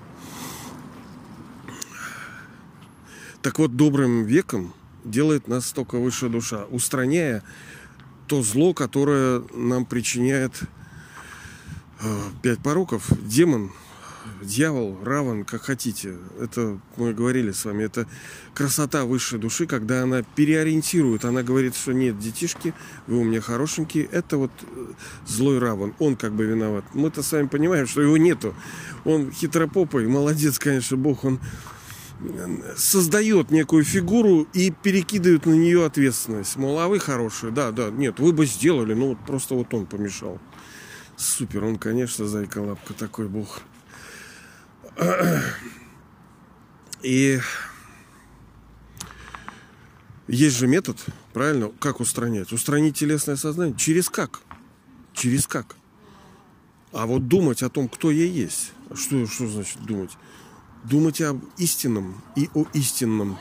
Так 3.42 3.60
вот, 3.60 3.76
добрым 3.76 4.24
веком 4.24 4.74
делает 5.04 5.46
нас 5.46 5.70
только 5.70 5.98
высшая 5.98 6.30
душа, 6.30 6.64
устраняя 6.64 7.44
то 8.26 8.42
зло, 8.42 8.74
которое 8.74 9.44
нам 9.54 9.84
причиняет 9.86 10.62
э, 12.00 12.18
пять 12.42 12.58
пороков. 12.58 13.08
Демон– 13.22 13.70
дьявол, 14.42 14.98
раван, 15.02 15.44
как 15.44 15.62
хотите. 15.62 16.16
Это 16.40 16.78
мы 16.96 17.12
говорили 17.12 17.52
с 17.52 17.64
вами. 17.64 17.84
Это 17.84 18.06
красота 18.54 19.04
высшей 19.04 19.38
души, 19.38 19.66
когда 19.66 20.02
она 20.02 20.22
переориентирует. 20.22 21.24
Она 21.24 21.42
говорит, 21.42 21.74
что 21.74 21.92
нет, 21.92 22.18
детишки, 22.18 22.74
вы 23.06 23.18
у 23.18 23.24
меня 23.24 23.40
хорошенькие. 23.40 24.04
Это 24.06 24.36
вот 24.36 24.50
э, 24.62 24.86
злой 25.26 25.58
раван. 25.58 25.94
Он 25.98 26.16
как 26.16 26.32
бы 26.32 26.44
виноват. 26.44 26.84
Мы-то 26.94 27.22
с 27.22 27.32
вами 27.32 27.46
понимаем, 27.46 27.86
что 27.86 28.02
его 28.02 28.16
нету. 28.16 28.54
Он 29.04 29.30
хитропопый, 29.30 30.06
молодец, 30.06 30.58
конечно, 30.58 30.96
Бог. 30.96 31.24
Он 31.24 31.40
э, 32.20 32.74
создает 32.76 33.50
некую 33.50 33.84
фигуру 33.84 34.46
и 34.52 34.70
перекидывает 34.70 35.46
на 35.46 35.54
нее 35.54 35.84
ответственность. 35.84 36.56
Мол, 36.56 36.78
а 36.78 36.88
вы 36.88 36.98
хорошие. 36.98 37.52
Да, 37.52 37.70
да, 37.72 37.90
нет, 37.90 38.20
вы 38.20 38.32
бы 38.32 38.46
сделали, 38.46 38.94
но 38.94 39.08
вот 39.08 39.18
просто 39.26 39.54
вот 39.54 39.72
он 39.74 39.86
помешал. 39.86 40.38
Супер, 41.16 41.64
он, 41.64 41.78
конечно, 41.78 42.26
зайка 42.26 42.58
лапка 42.58 42.92
такой 42.92 43.28
бог. 43.28 43.62
И 47.02 47.38
есть 50.28 50.56
же 50.56 50.66
метод, 50.66 50.98
правильно, 51.32 51.70
как 51.78 52.00
устранять? 52.00 52.52
Устранить 52.52 52.98
телесное 52.98 53.36
сознание. 53.36 53.76
Через 53.76 54.10
как? 54.10 54.40
Через 55.12 55.46
как? 55.46 55.76
А 56.92 57.06
вот 57.06 57.28
думать 57.28 57.62
о 57.62 57.68
том, 57.68 57.88
кто 57.88 58.10
я 58.10 58.24
есть. 58.24 58.72
Что, 58.94 59.26
что 59.26 59.46
значит 59.46 59.80
думать? 59.82 60.10
Думать 60.84 61.20
об 61.20 61.44
истинном 61.58 62.20
и 62.34 62.48
о 62.54 62.64
истинном. 62.72 63.38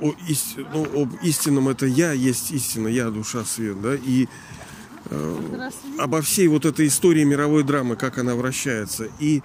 О, 0.00 0.14
ист... 0.28 0.58
ну, 0.74 1.02
об 1.02 1.14
истинном 1.22 1.68
это 1.68 1.86
я 1.86 2.12
есть 2.12 2.50
истина, 2.50 2.88
я 2.88 3.08
душа 3.08 3.44
свет, 3.44 3.80
да, 3.80 3.94
и 3.94 4.28
э, 5.06 5.70
обо 5.98 6.20
всей 6.20 6.48
вот 6.48 6.66
этой 6.66 6.88
истории 6.88 7.24
мировой 7.24 7.62
драмы, 7.62 7.96
как 7.96 8.18
она 8.18 8.34
вращается. 8.34 9.08
И 9.20 9.42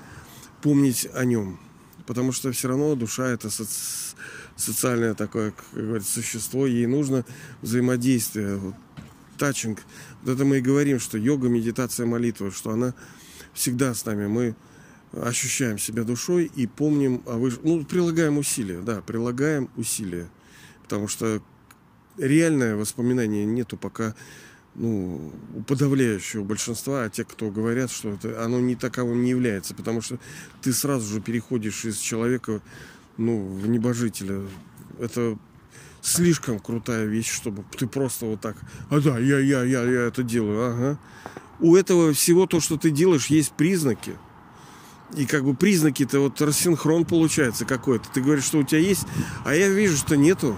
помнить 0.61 1.07
о 1.13 1.25
нем. 1.25 1.59
Потому 2.05 2.31
что 2.31 2.51
все 2.51 2.67
равно 2.67 2.95
душа 2.95 3.29
это 3.29 3.49
соци... 3.49 4.15
социальное 4.55 5.13
такое, 5.13 5.51
как 5.51 5.65
говорится, 5.73 6.13
существо. 6.13 6.65
Ей 6.67 6.85
нужно 6.85 7.25
взаимодействие, 7.61 8.57
вот, 8.57 8.75
тачинг. 9.37 9.83
Вот 10.23 10.33
это 10.33 10.45
мы 10.45 10.57
и 10.57 10.61
говорим, 10.61 10.99
что 10.99 11.17
йога, 11.17 11.47
медитация, 11.47 12.05
молитва, 12.05 12.51
что 12.51 12.71
она 12.71 12.93
всегда 13.53 13.93
с 13.93 14.05
нами. 14.05 14.27
Мы 14.27 14.55
ощущаем 15.13 15.77
себя 15.77 16.03
душой 16.03 16.51
и 16.55 16.67
помним 16.67 17.21
о 17.25 17.37
выш... 17.37 17.59
Ну, 17.63 17.83
прилагаем 17.85 18.37
усилия, 18.37 18.81
да, 18.81 19.01
прилагаем 19.01 19.69
усилия. 19.75 20.29
Потому 20.83 21.07
что 21.07 21.41
реальное 22.17 22.75
воспоминание 22.75 23.45
нету 23.45 23.77
пока 23.77 24.15
ну, 24.75 25.33
у 25.55 25.61
подавляющего 25.63 26.43
большинства, 26.43 27.03
а 27.03 27.09
те, 27.09 27.23
кто 27.23 27.49
говорят, 27.49 27.91
что 27.91 28.09
это, 28.09 28.43
оно 28.43 28.59
не 28.59 28.75
таковым 28.75 29.23
не 29.23 29.31
является, 29.31 29.75
потому 29.75 30.01
что 30.01 30.17
ты 30.61 30.71
сразу 30.71 31.13
же 31.13 31.21
переходишь 31.21 31.85
из 31.85 31.97
человека 31.97 32.61
ну, 33.17 33.45
в 33.47 33.67
небожителя. 33.67 34.41
Это 34.99 35.37
слишком 36.01 36.59
крутая 36.59 37.05
вещь, 37.05 37.29
чтобы 37.29 37.63
ты 37.77 37.87
просто 37.87 38.25
вот 38.25 38.41
так, 38.41 38.55
а 38.89 38.99
да, 38.99 39.19
я, 39.19 39.39
я, 39.39 39.63
я, 39.63 39.83
я 39.83 40.01
это 40.03 40.23
делаю, 40.23 40.71
ага. 40.71 40.99
У 41.59 41.75
этого 41.75 42.11
всего 42.13 42.47
то, 42.47 42.59
что 42.59 42.77
ты 42.77 42.89
делаешь, 42.89 43.27
есть 43.27 43.51
признаки. 43.51 44.13
И 45.15 45.25
как 45.25 45.43
бы 45.43 45.53
признаки-то 45.53 46.21
вот 46.21 46.41
рассинхрон 46.41 47.05
получается 47.05 47.65
какой-то. 47.65 48.09
Ты 48.11 48.21
говоришь, 48.21 48.45
что 48.45 48.59
у 48.59 48.63
тебя 48.63 48.79
есть, 48.79 49.05
а 49.45 49.53
я 49.53 49.67
вижу, 49.67 49.97
что 49.97 50.15
нету. 50.15 50.57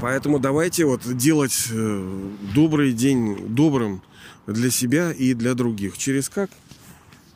Поэтому 0.00 0.38
давайте 0.38 0.84
вот 0.84 1.02
делать 1.16 1.68
э, 1.70 2.30
добрый 2.54 2.92
день 2.92 3.54
добрым 3.54 4.02
для 4.46 4.70
себя 4.70 5.12
и 5.12 5.32
для 5.32 5.54
других. 5.54 5.96
Через 5.96 6.28
как? 6.28 6.50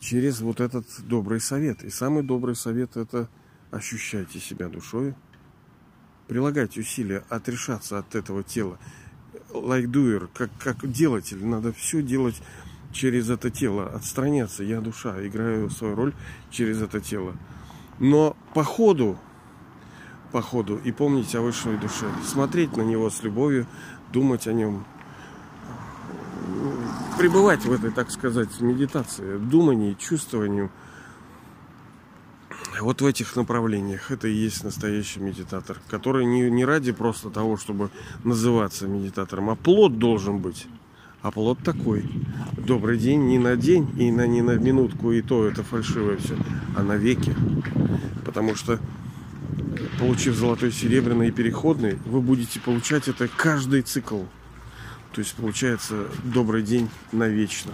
Через 0.00 0.40
вот 0.40 0.60
этот 0.60 0.86
добрый 0.98 1.40
совет. 1.40 1.84
И 1.84 1.90
самый 1.90 2.22
добрый 2.22 2.56
совет 2.56 2.96
это 2.96 3.28
ощущайте 3.70 4.40
себя 4.40 4.68
душой, 4.68 5.14
прилагайте 6.26 6.80
усилия 6.80 7.24
отрешаться 7.28 7.98
от 7.98 8.14
этого 8.14 8.42
тела. 8.42 8.78
Like 9.50 9.86
doer, 9.86 10.28
как, 10.32 10.50
как 10.58 10.90
делатель, 10.90 11.44
надо 11.44 11.72
все 11.72 12.02
делать 12.02 12.40
через 12.92 13.30
это 13.30 13.50
тело, 13.50 13.88
отстраняться. 13.88 14.64
Я 14.64 14.80
душа, 14.80 15.24
играю 15.26 15.70
свою 15.70 15.94
роль 15.94 16.14
через 16.50 16.82
это 16.82 17.00
тело. 17.00 17.36
Но 17.98 18.36
по 18.54 18.64
ходу 18.64 19.18
по 20.30 20.42
ходу 20.42 20.80
и 20.82 20.92
помнить 20.92 21.34
о 21.34 21.40
высшей 21.40 21.76
душе. 21.76 22.06
Смотреть 22.24 22.76
на 22.76 22.82
него 22.82 23.10
с 23.10 23.22
любовью, 23.22 23.66
думать 24.12 24.46
о 24.46 24.52
нем. 24.52 24.84
Пребывать 27.18 27.64
в 27.64 27.72
этой, 27.72 27.90
так 27.90 28.10
сказать, 28.10 28.60
медитации, 28.60 29.36
думании, 29.38 29.94
чувствованию. 29.94 30.70
Вот 32.80 33.02
в 33.02 33.06
этих 33.06 33.36
направлениях 33.36 34.10
это 34.10 34.26
и 34.28 34.32
есть 34.32 34.64
настоящий 34.64 35.20
медитатор, 35.20 35.78
который 35.88 36.24
не, 36.24 36.50
не 36.50 36.64
ради 36.64 36.92
просто 36.92 37.28
того, 37.28 37.56
чтобы 37.56 37.90
называться 38.24 38.86
медитатором, 38.86 39.50
а 39.50 39.54
плод 39.54 39.98
должен 39.98 40.38
быть. 40.38 40.66
А 41.20 41.30
плод 41.30 41.58
такой. 41.62 42.08
Добрый 42.56 42.98
день 42.98 43.26
не 43.26 43.38
на 43.38 43.56
день 43.56 43.90
и 43.98 44.10
на, 44.10 44.26
не 44.26 44.40
на 44.40 44.52
минутку, 44.52 45.12
и 45.12 45.20
то 45.20 45.46
это 45.46 45.62
фальшивое 45.62 46.16
все, 46.16 46.34
а 46.74 46.82
на 46.82 46.96
веки. 46.96 47.34
Потому 48.24 48.54
что 48.54 48.78
получив 50.00 50.34
золотой, 50.34 50.72
серебряный 50.72 51.28
и 51.28 51.30
переходный, 51.30 51.98
вы 52.06 52.22
будете 52.22 52.58
получать 52.58 53.06
это 53.06 53.28
каждый 53.28 53.82
цикл. 53.82 54.22
То 55.12 55.20
есть 55.20 55.34
получается 55.34 56.06
добрый 56.24 56.62
день 56.62 56.88
навечно. 57.12 57.72